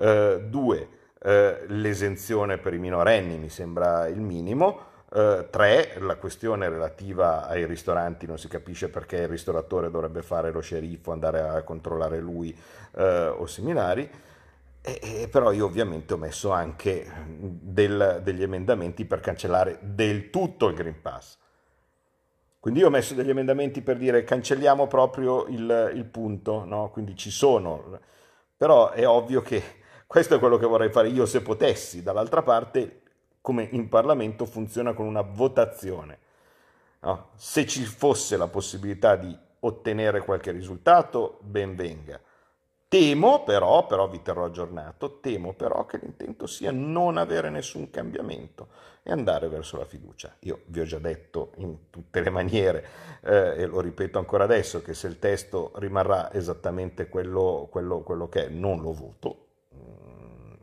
Uh, 0.00 0.40
due, 0.48 0.88
eh, 1.20 1.64
l'esenzione 1.66 2.58
per 2.58 2.74
i 2.74 2.78
minorenni 2.78 3.38
mi 3.38 3.48
sembra 3.48 4.06
il 4.06 4.20
minimo. 4.20 4.86
Uh, 5.10 5.48
tre, 5.48 5.94
la 6.00 6.16
questione 6.16 6.68
relativa 6.68 7.46
ai 7.46 7.64
ristoranti, 7.64 8.26
non 8.26 8.36
si 8.36 8.46
capisce 8.46 8.90
perché 8.90 9.16
il 9.16 9.28
ristoratore 9.28 9.90
dovrebbe 9.90 10.20
fare 10.20 10.50
lo 10.50 10.60
sceriffo, 10.60 11.12
andare 11.12 11.40
a 11.40 11.62
controllare 11.62 12.20
lui 12.20 12.54
uh, 12.92 13.00
o 13.38 13.46
similari. 13.46 14.08
E, 14.82 15.00
e, 15.00 15.28
però 15.28 15.50
io 15.52 15.64
ovviamente 15.64 16.12
ho 16.12 16.18
messo 16.18 16.50
anche 16.50 17.10
del, 17.26 18.20
degli 18.22 18.42
emendamenti 18.42 19.06
per 19.06 19.20
cancellare 19.20 19.78
del 19.80 20.28
tutto 20.28 20.68
il 20.68 20.74
Green 20.74 21.00
Pass. 21.00 21.38
Quindi 22.60 22.80
io 22.80 22.88
ho 22.88 22.90
messo 22.90 23.14
degli 23.14 23.30
emendamenti 23.30 23.80
per 23.80 23.96
dire 23.96 24.24
cancelliamo 24.24 24.86
proprio 24.88 25.46
il, 25.46 25.92
il 25.94 26.04
punto, 26.04 26.64
no? 26.66 26.90
quindi 26.90 27.16
ci 27.16 27.30
sono, 27.30 27.98
però 28.56 28.90
è 28.90 29.08
ovvio 29.08 29.40
che 29.40 29.62
questo 30.08 30.36
è 30.36 30.38
quello 30.38 30.56
che 30.56 30.64
vorrei 30.64 30.90
fare 30.90 31.08
io 31.08 31.26
se 31.26 31.42
potessi. 31.42 32.02
Dall'altra 32.02 32.42
parte, 32.42 33.02
come 33.42 33.68
in 33.72 33.90
Parlamento, 33.90 34.46
funziona 34.46 34.94
con 34.94 35.04
una 35.04 35.20
votazione. 35.20 36.18
No? 37.00 37.28
Se 37.34 37.66
ci 37.66 37.84
fosse 37.84 38.38
la 38.38 38.48
possibilità 38.48 39.16
di 39.16 39.36
ottenere 39.60 40.22
qualche 40.22 40.50
risultato, 40.50 41.38
ben 41.42 41.76
venga. 41.76 42.18
Temo 42.88 43.44
però, 43.44 43.86
però 43.86 44.08
vi 44.08 44.22
terrò 44.22 44.46
aggiornato, 44.46 45.20
temo 45.20 45.52
però 45.52 45.84
che 45.84 45.98
l'intento 45.98 46.46
sia 46.46 46.72
non 46.72 47.18
avere 47.18 47.50
nessun 47.50 47.90
cambiamento 47.90 48.68
e 49.02 49.12
andare 49.12 49.48
verso 49.48 49.76
la 49.76 49.84
fiducia. 49.84 50.34
Io 50.40 50.62
vi 50.68 50.80
ho 50.80 50.84
già 50.84 50.98
detto 50.98 51.52
in 51.56 51.90
tutte 51.90 52.22
le 52.22 52.30
maniere, 52.30 52.86
eh, 53.20 53.60
e 53.60 53.66
lo 53.66 53.82
ripeto 53.82 54.18
ancora 54.18 54.44
adesso, 54.44 54.80
che 54.80 54.94
se 54.94 55.06
il 55.06 55.18
testo 55.18 55.72
rimarrà 55.74 56.32
esattamente 56.32 57.08
quello, 57.08 57.68
quello, 57.70 58.00
quello 58.00 58.26
che 58.30 58.46
è, 58.46 58.48
non 58.48 58.80
lo 58.80 58.94
voto, 58.94 59.47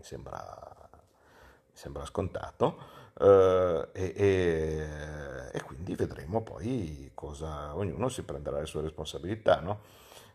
sembra, 0.02 0.90
mi 0.92 1.78
sembra 1.78 2.06
scontato. 2.06 3.04
Uh, 3.18 3.88
e, 3.94 4.14
e, 4.14 4.88
e, 5.54 5.62
quindi 5.62 5.96
vedremo 5.96 6.42
poi 6.42 7.12
cosa 7.14 7.74
ognuno 7.74 8.10
si 8.10 8.24
prenderà 8.24 8.60
le 8.60 8.66
sue 8.66 8.82
responsabilità. 8.82 9.62
No? 9.62 9.82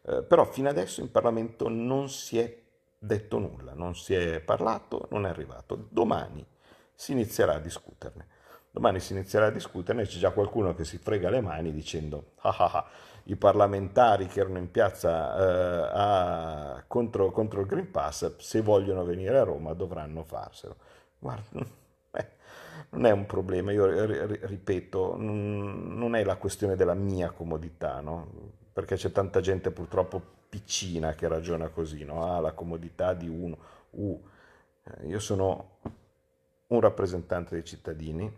Uh, 0.03 0.27
però 0.27 0.45
fino 0.45 0.69
adesso 0.69 1.01
in 1.01 1.11
Parlamento 1.11 1.69
non 1.69 2.09
si 2.09 2.39
è 2.39 2.59
detto 2.99 3.39
nulla, 3.39 3.75
non 3.75 3.95
si 3.95 4.15
è 4.15 4.41
parlato, 4.41 5.09
non 5.11 5.27
è 5.27 5.29
arrivato. 5.29 5.87
Domani 5.91 6.45
si 6.95 7.13
inizierà 7.13 7.55
a 7.55 7.59
discuterne. 7.59 8.27
Domani 8.71 9.01
si 9.01 9.13
inizierà 9.13 9.47
a 9.47 9.51
discuterne 9.51 10.03
e 10.03 10.07
c'è 10.07 10.19
già 10.19 10.31
qualcuno 10.31 10.75
che 10.75 10.85
si 10.85 10.99
frega 10.99 11.29
le 11.29 11.41
mani 11.41 11.73
dicendo 11.73 12.33
ah 12.43 12.57
ah 12.57 12.71
ah 12.73 12.91
i 13.25 13.37
parlamentari 13.37 14.27
che 14.27 14.41
erano 14.41 14.59
in 14.59 14.71
piazza 14.71 15.37
eh, 15.37 15.91
a, 15.93 16.85
contro, 16.87 17.31
contro, 17.31 17.61
il 17.61 17.67
Green 17.67 17.91
Pass, 17.91 18.37
se 18.37 18.61
vogliono 18.61 19.05
venire 19.05 19.39
a 19.39 19.45
Roma 19.45 19.73
dovranno 19.75 20.25
farselo. 20.25 20.77
Guarda, 21.19 21.45
eh, 22.13 22.29
non 22.91 23.07
è 23.07 23.11
un 23.11 23.27
problema, 23.27 23.73
io 23.73 23.87
ripeto, 23.87 25.17
non 25.17 26.15
è 26.15 26.25
la 26.25 26.37
questione 26.37 26.77
della 26.77 26.95
mia 26.95 27.31
comodità, 27.31 28.01
no? 28.01 28.59
perché 28.73 28.97
c'è 28.97 29.13
tanta 29.13 29.41
gente 29.41 29.71
purtroppo 29.71 30.39
piccina 30.49 31.15
che 31.15 31.29
ragiona 31.29 31.69
così, 31.69 32.05
no? 32.05 32.25
ah, 32.25 32.41
la 32.41 32.53
comodità 32.53 33.15
di 33.15 33.29
uno. 33.29 33.57
Uh, 33.91 34.21
io 35.07 35.19
sono 35.19 35.77
un 36.69 36.81
rappresentante 36.81 37.55
dei 37.55 37.65
cittadini, 37.65 38.33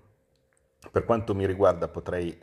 per 0.90 1.04
quanto 1.04 1.34
mi 1.34 1.46
riguarda 1.46 1.88
potrei 1.88 2.36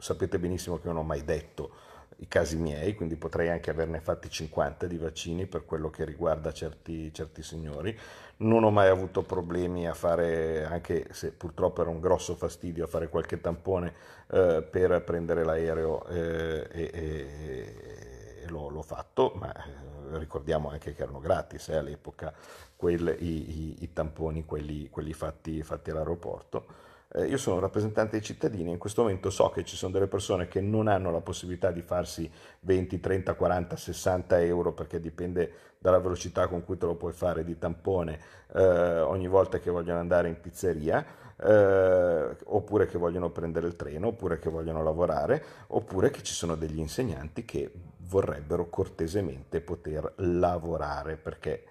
sapete 0.00 0.38
benissimo 0.38 0.78
che 0.78 0.86
non 0.86 0.96
ho 0.96 1.02
mai 1.02 1.24
detto 1.24 1.94
i 2.18 2.28
casi 2.28 2.56
miei, 2.56 2.94
quindi 2.94 3.16
potrei 3.16 3.50
anche 3.50 3.70
averne 3.70 4.00
fatti 4.00 4.30
50 4.30 4.86
di 4.86 4.96
vaccini 4.96 5.46
per 5.46 5.64
quello 5.64 5.90
che 5.90 6.04
riguarda 6.04 6.52
certi, 6.52 7.12
certi 7.12 7.42
signori. 7.42 7.96
Non 8.38 8.64
ho 8.64 8.70
mai 8.70 8.88
avuto 8.88 9.22
problemi 9.22 9.86
a 9.86 9.94
fare, 9.94 10.64
anche 10.64 11.08
se 11.10 11.32
purtroppo 11.32 11.82
era 11.82 11.90
un 11.90 12.00
grosso 12.00 12.34
fastidio, 12.34 12.84
a 12.84 12.86
fare 12.86 13.08
qualche 13.08 13.40
tampone 13.40 13.92
eh, 14.30 14.66
per 14.68 15.02
prendere 15.04 15.44
l'aereo 15.44 16.06
eh, 16.06 16.66
e, 16.70 16.90
e, 16.92 18.42
e 18.42 18.48
l'ho, 18.48 18.68
l'ho, 18.68 18.82
fatto, 18.82 19.32
ma 19.36 19.52
eh, 19.54 20.18
ricordiamo 20.18 20.70
anche 20.70 20.94
che 20.94 21.02
erano 21.02 21.20
gratis 21.20 21.68
eh, 21.68 21.76
all'epoca 21.76 22.32
quel, 22.76 23.16
i, 23.18 23.24
i, 23.26 23.76
i, 23.80 23.92
tamponi, 23.92 24.44
quelli, 24.44 24.88
quelli 24.88 25.12
fatti, 25.12 25.62
fatti 25.62 25.90
all'aeroporto 25.90 26.84
eh, 27.14 27.26
io 27.26 27.38
sono 27.38 27.56
un 27.56 27.62
rappresentante 27.62 28.12
dei 28.12 28.22
cittadini, 28.22 28.70
in 28.70 28.78
questo 28.78 29.02
momento 29.02 29.30
so 29.30 29.50
che 29.50 29.64
ci 29.64 29.76
sono 29.76 29.92
delle 29.92 30.08
persone 30.08 30.48
che 30.48 30.60
non 30.60 30.88
hanno 30.88 31.10
la 31.10 31.20
possibilità 31.20 31.70
di 31.70 31.82
farsi 31.82 32.30
20, 32.60 33.00
30, 33.00 33.34
40, 33.34 33.76
60 33.76 34.40
euro 34.40 34.72
perché 34.72 35.00
dipende 35.00 35.52
dalla 35.78 36.00
velocità 36.00 36.48
con 36.48 36.64
cui 36.64 36.76
te 36.76 36.86
lo 36.86 36.96
puoi 36.96 37.12
fare 37.12 37.44
di 37.44 37.58
tampone 37.58 38.18
eh, 38.54 39.00
ogni 39.00 39.28
volta 39.28 39.60
che 39.60 39.70
vogliono 39.70 40.00
andare 40.00 40.28
in 40.28 40.40
pizzeria, 40.40 41.04
eh, 41.36 42.36
oppure 42.44 42.86
che 42.86 42.98
vogliono 42.98 43.30
prendere 43.30 43.66
il 43.66 43.76
treno, 43.76 44.08
oppure 44.08 44.38
che 44.38 44.50
vogliono 44.50 44.82
lavorare, 44.82 45.42
oppure 45.68 46.10
che 46.10 46.22
ci 46.22 46.32
sono 46.32 46.56
degli 46.56 46.78
insegnanti 46.78 47.44
che 47.44 47.70
vorrebbero 47.98 48.68
cortesemente 48.68 49.60
poter 49.60 50.12
lavorare 50.16 51.16
perché 51.16 51.64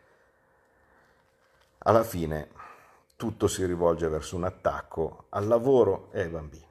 alla 1.80 2.04
fine 2.04 2.50
tutto 3.16 3.48
si 3.48 3.66
rivolge 3.66 4.08
verso 4.08 4.36
un 4.36 4.44
attacco 4.44 5.28
al 5.30 5.48
lavoro 5.48 6.10
e 6.12 6.22
ai 6.22 6.30
bambini. 6.30 6.68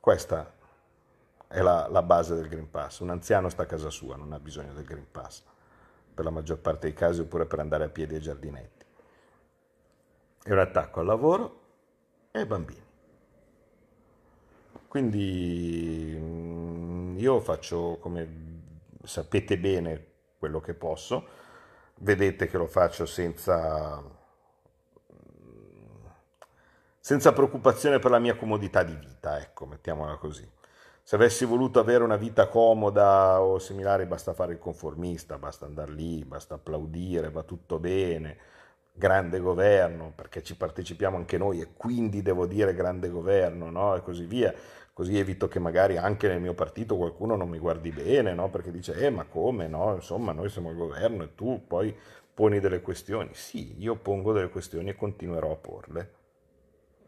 Questa 0.00 0.54
è 1.48 1.60
la, 1.60 1.88
la, 1.88 2.02
base 2.02 2.34
del 2.34 2.48
Green 2.48 2.70
Pass. 2.70 3.00
Un 3.00 3.10
anziano 3.10 3.48
sta 3.48 3.62
a 3.62 3.66
casa 3.66 3.90
sua, 3.90 4.16
non 4.16 4.32
ha 4.32 4.40
bisogno 4.40 4.72
del 4.72 4.84
Green 4.84 5.10
Pass, 5.10 5.42
per 6.14 6.24
la 6.24 6.30
maggior 6.30 6.58
parte 6.58 6.86
dei 6.86 6.94
casi, 6.94 7.20
oppure 7.20 7.46
per 7.46 7.58
andare 7.58 7.84
a 7.84 7.88
piedi 7.88 8.14
ai 8.14 8.20
giardinetti. 8.20 8.84
È 10.42 10.52
un 10.52 10.58
attacco 10.58 11.00
al 11.00 11.06
lavoro 11.06 11.60
e 12.30 12.38
ai 12.38 12.46
bambini. 12.46 12.84
Quindi 14.88 16.14
mm, 16.16 17.18
io 17.18 17.40
faccio, 17.40 17.98
come 18.00 18.54
sapete 19.02 19.58
bene, 19.58 20.06
quello 20.38 20.60
che 20.60 20.74
posso. 20.74 21.26
Vedete 21.98 22.46
che 22.46 22.58
lo 22.58 22.66
faccio 22.66 23.06
senza 23.06 24.02
senza 27.06 27.32
preoccupazione 27.32 28.00
per 28.00 28.10
la 28.10 28.18
mia 28.18 28.34
comodità 28.34 28.82
di 28.82 28.96
vita, 28.96 29.38
ecco, 29.38 29.64
mettiamola 29.64 30.16
così. 30.16 30.44
Se 31.04 31.14
avessi 31.14 31.44
voluto 31.44 31.78
avere 31.78 32.02
una 32.02 32.16
vita 32.16 32.48
comoda 32.48 33.40
o 33.40 33.60
similare, 33.60 34.08
basta 34.08 34.34
fare 34.34 34.54
il 34.54 34.58
conformista, 34.58 35.38
basta 35.38 35.66
andare 35.66 35.92
lì, 35.92 36.24
basta 36.24 36.54
applaudire, 36.54 37.30
va 37.30 37.44
tutto 37.44 37.78
bene, 37.78 38.36
grande 38.90 39.38
governo, 39.38 40.10
perché 40.16 40.42
ci 40.42 40.56
partecipiamo 40.56 41.16
anche 41.16 41.38
noi 41.38 41.60
e 41.60 41.68
quindi 41.76 42.22
devo 42.22 42.44
dire 42.44 42.74
grande 42.74 43.08
governo, 43.08 43.70
no? 43.70 43.94
E 43.94 44.02
così 44.02 44.24
via. 44.24 44.52
Così 44.92 45.16
evito 45.16 45.46
che 45.46 45.60
magari 45.60 45.98
anche 45.98 46.26
nel 46.26 46.40
mio 46.40 46.54
partito 46.54 46.96
qualcuno 46.96 47.36
non 47.36 47.48
mi 47.48 47.60
guardi 47.60 47.92
bene, 47.92 48.34
no? 48.34 48.50
Perché 48.50 48.72
dice, 48.72 48.94
eh, 48.94 49.10
ma 49.10 49.26
come, 49.26 49.68
no? 49.68 49.94
Insomma, 49.94 50.32
noi 50.32 50.48
siamo 50.48 50.70
il 50.70 50.76
governo 50.76 51.22
e 51.22 51.36
tu 51.36 51.68
poi 51.68 51.96
poni 52.34 52.58
delle 52.58 52.80
questioni. 52.80 53.30
Sì, 53.32 53.80
io 53.80 53.94
pongo 53.94 54.32
delle 54.32 54.48
questioni 54.48 54.90
e 54.90 54.96
continuerò 54.96 55.52
a 55.52 55.56
porle. 55.56 56.10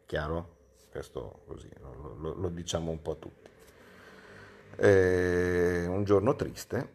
Chiaro? 0.09 0.57
Questo 0.91 1.43
così, 1.47 1.69
lo, 1.83 2.17
lo, 2.19 2.33
lo 2.33 2.49
diciamo 2.49 2.91
un 2.91 3.03
po' 3.03 3.11
a 3.11 3.17
tutti. 3.17 3.51
È 4.75 5.85
un 5.85 6.03
giorno 6.05 6.35
triste, 6.35 6.93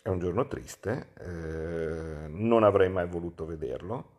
è 0.00 0.08
un 0.10 0.20
giorno 0.20 0.46
triste, 0.46 1.08
eh, 1.18 2.28
non 2.28 2.62
avrei 2.62 2.88
mai 2.88 3.08
voluto 3.08 3.44
vederlo. 3.44 4.12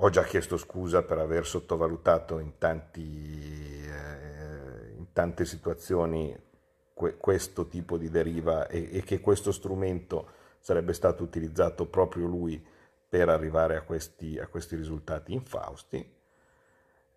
ho 0.00 0.10
già 0.10 0.24
chiesto 0.24 0.56
scusa 0.56 1.02
per 1.02 1.18
aver 1.18 1.46
sottovalutato 1.46 2.40
in, 2.40 2.58
tanti, 2.58 3.84
eh, 3.84 4.92
in 4.96 5.12
tante 5.12 5.44
situazioni 5.44 6.36
que- 6.94 7.16
questo 7.16 7.68
tipo 7.68 7.96
di 7.96 8.10
deriva 8.10 8.66
e-, 8.66 8.90
e 8.90 9.02
che 9.02 9.20
questo 9.20 9.52
strumento 9.52 10.30
sarebbe 10.58 10.92
stato 10.92 11.22
utilizzato 11.22 11.86
proprio 11.86 12.26
lui 12.26 12.76
per 13.08 13.28
arrivare 13.28 13.76
a 13.76 13.82
questi, 13.82 14.38
a 14.38 14.46
questi 14.46 14.76
risultati 14.76 15.32
infausti. 15.32 16.16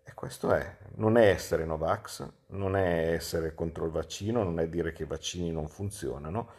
E 0.04 0.14
questo 0.14 0.52
è, 0.52 0.78
non 0.96 1.16
è 1.16 1.28
essere 1.28 1.64
Novax, 1.64 2.28
non 2.48 2.76
è 2.76 3.12
essere 3.12 3.54
contro 3.54 3.84
il 3.84 3.92
vaccino, 3.92 4.42
non 4.42 4.58
è 4.58 4.68
dire 4.68 4.92
che 4.92 5.04
i 5.04 5.06
vaccini 5.06 5.52
non 5.52 5.68
funzionano, 5.68 6.50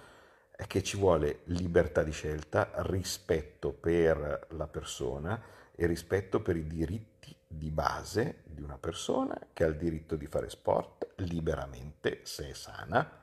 è 0.55 0.65
che 0.65 0.81
ci 0.83 0.97
vuole 0.97 1.41
libertà 1.45 2.03
di 2.03 2.11
scelta, 2.11 2.69
rispetto 2.75 3.73
per 3.73 4.47
la 4.51 4.67
persona 4.67 5.41
e 5.75 5.85
rispetto 5.87 6.41
per 6.41 6.55
i 6.55 6.67
diritti 6.67 7.35
di 7.45 7.69
base 7.69 8.43
di 8.45 8.61
una 8.61 8.77
persona 8.77 9.37
che 9.51 9.63
ha 9.63 9.67
il 9.67 9.77
diritto 9.77 10.15
di 10.15 10.27
fare 10.27 10.49
sport 10.49 11.13
liberamente 11.17 12.21
se 12.23 12.49
è 12.49 12.53
sana 12.53 13.21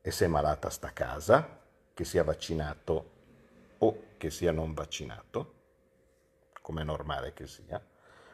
e 0.00 0.10
se 0.10 0.26
è 0.26 0.28
malata 0.28 0.68
sta 0.70 0.88
a 0.88 0.92
casa, 0.92 1.60
che 1.94 2.04
sia 2.04 2.22
vaccinato 2.22 3.15
o 3.78 4.02
che 4.16 4.30
sia 4.30 4.52
non 4.52 4.74
vaccinato, 4.74 5.54
come 6.62 6.82
è 6.82 6.84
normale 6.84 7.32
che 7.32 7.46
sia, 7.46 7.84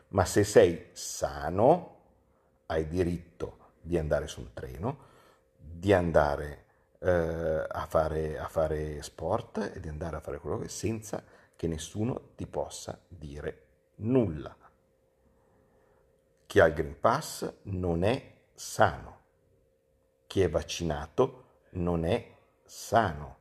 ma 0.09 0.25
se 0.25 0.45
sei 0.45 0.89
sano 0.93 2.01
hai 2.67 2.87
diritto 2.87 3.73
di 3.81 3.99
andare 3.99 4.27
sul 4.27 4.53
treno, 4.53 5.11
di 5.57 5.93
andare 5.93 6.67
eh, 7.01 7.11
a, 7.69 7.87
fare, 7.87 8.39
a 8.39 8.49
fare 8.49 9.03
sport 9.03 9.73
e 9.75 9.81
di 9.81 9.89
andare 9.89 10.17
a 10.17 10.21
fare 10.21 10.39
quello 10.39 10.59
che 10.59 10.69
senza 10.69 11.23
che 11.57 11.67
nessuno 11.67 12.31
ti 12.37 12.47
possa 12.47 12.99
dire 13.09 13.67
nulla. 13.97 14.57
Chi 16.47 16.61
ha 16.61 16.67
il 16.67 16.75
Green 16.75 17.01
Pass 17.01 17.51
non 17.63 18.05
è 18.05 18.35
sano. 18.55 19.21
Chi 20.27 20.43
è 20.43 20.51
vaccinato 20.51 21.45
non 21.71 22.05
è 22.05 22.37
sano. 22.65 23.39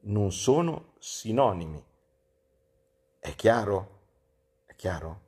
Non 0.00 0.32
sono 0.32 0.92
sinonimi. 0.98 1.84
È 3.18 3.34
chiaro? 3.34 4.00
È 4.64 4.74
chiaro? 4.74 5.20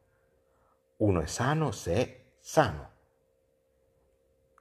Uno 0.99 1.21
è 1.21 1.27
sano 1.27 1.73
se 1.73 1.95
è 1.95 2.25
sano. 2.39 2.91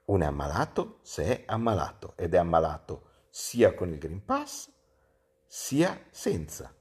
Uno 0.06 0.24
è 0.24 0.26
ammalato 0.26 0.98
se 1.02 1.24
è 1.24 1.42
ammalato 1.46 2.14
ed 2.16 2.34
è 2.34 2.38
ammalato 2.38 3.26
sia 3.28 3.74
con 3.74 3.90
il 3.90 3.98
Green 3.98 4.24
Pass 4.24 4.70
sia 5.46 6.04
senza. 6.10 6.74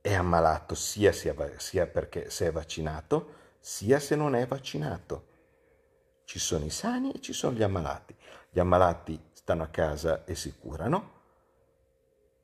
È 0.00 0.14
ammalato 0.14 0.74
sia, 0.74 1.12
sia, 1.12 1.34
sia 1.58 1.86
perché 1.86 2.30
se 2.30 2.46
è 2.46 2.52
vaccinato 2.52 3.34
sia 3.60 4.00
se 4.00 4.16
non 4.16 4.34
è 4.34 4.46
vaccinato. 4.46 5.26
Ci 6.24 6.38
sono 6.38 6.64
i 6.64 6.70
sani 6.70 7.12
e 7.12 7.20
ci 7.20 7.32
sono 7.32 7.54
gli 7.54 7.62
ammalati. 7.62 8.16
Gli 8.50 8.58
ammalati 8.58 9.30
stanno 9.32 9.62
a 9.64 9.68
casa 9.68 10.24
e 10.24 10.34
si 10.34 10.56
curano, 10.56 11.19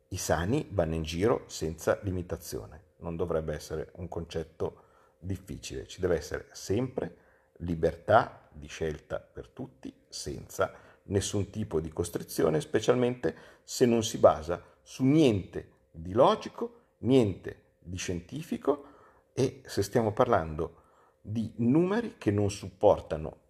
i 0.09 0.16
sani 0.16 0.68
vanno 0.70 0.94
in 0.94 1.02
giro 1.02 1.44
senza 1.46 1.98
limitazione. 2.02 2.94
Non 2.98 3.16
dovrebbe 3.16 3.54
essere 3.54 3.90
un 3.94 4.09
concetto 4.09 4.84
difficile, 5.18 5.86
ci 5.86 6.00
deve 6.00 6.16
essere 6.16 6.48
sempre 6.52 7.16
libertà 7.59 8.48
di 8.52 8.66
scelta 8.66 9.18
per 9.18 9.48
tutti 9.48 9.92
senza 10.09 10.72
nessun 11.04 11.50
tipo 11.50 11.80
di 11.80 11.90
costrizione, 11.90 12.61
specialmente 12.61 13.34
se 13.62 13.86
non 13.86 14.02
si 14.02 14.18
basa 14.18 14.62
su 14.82 15.04
niente 15.04 15.72
di 15.90 16.12
logico, 16.12 16.82
niente 16.98 17.74
di 17.78 17.96
scientifico 17.96 18.94
e 19.32 19.62
se 19.66 19.82
stiamo 19.82 20.12
parlando 20.12 20.82
di 21.20 21.52
numeri 21.57 22.14
che 22.18 22.30
non 22.30 22.50
supportano 22.50 23.40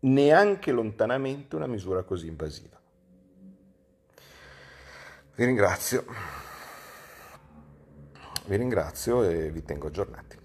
neanche 0.00 0.72
lontanamente 0.72 1.56
una 1.56 1.66
misura 1.66 2.02
così 2.02 2.26
invasiva. 2.26 2.80
Vi 5.36 5.44
ringrazio, 5.44 6.04
vi 8.46 8.56
ringrazio 8.56 9.24
e 9.24 9.50
vi 9.50 9.64
tengo 9.64 9.88
aggiornati. 9.88 10.43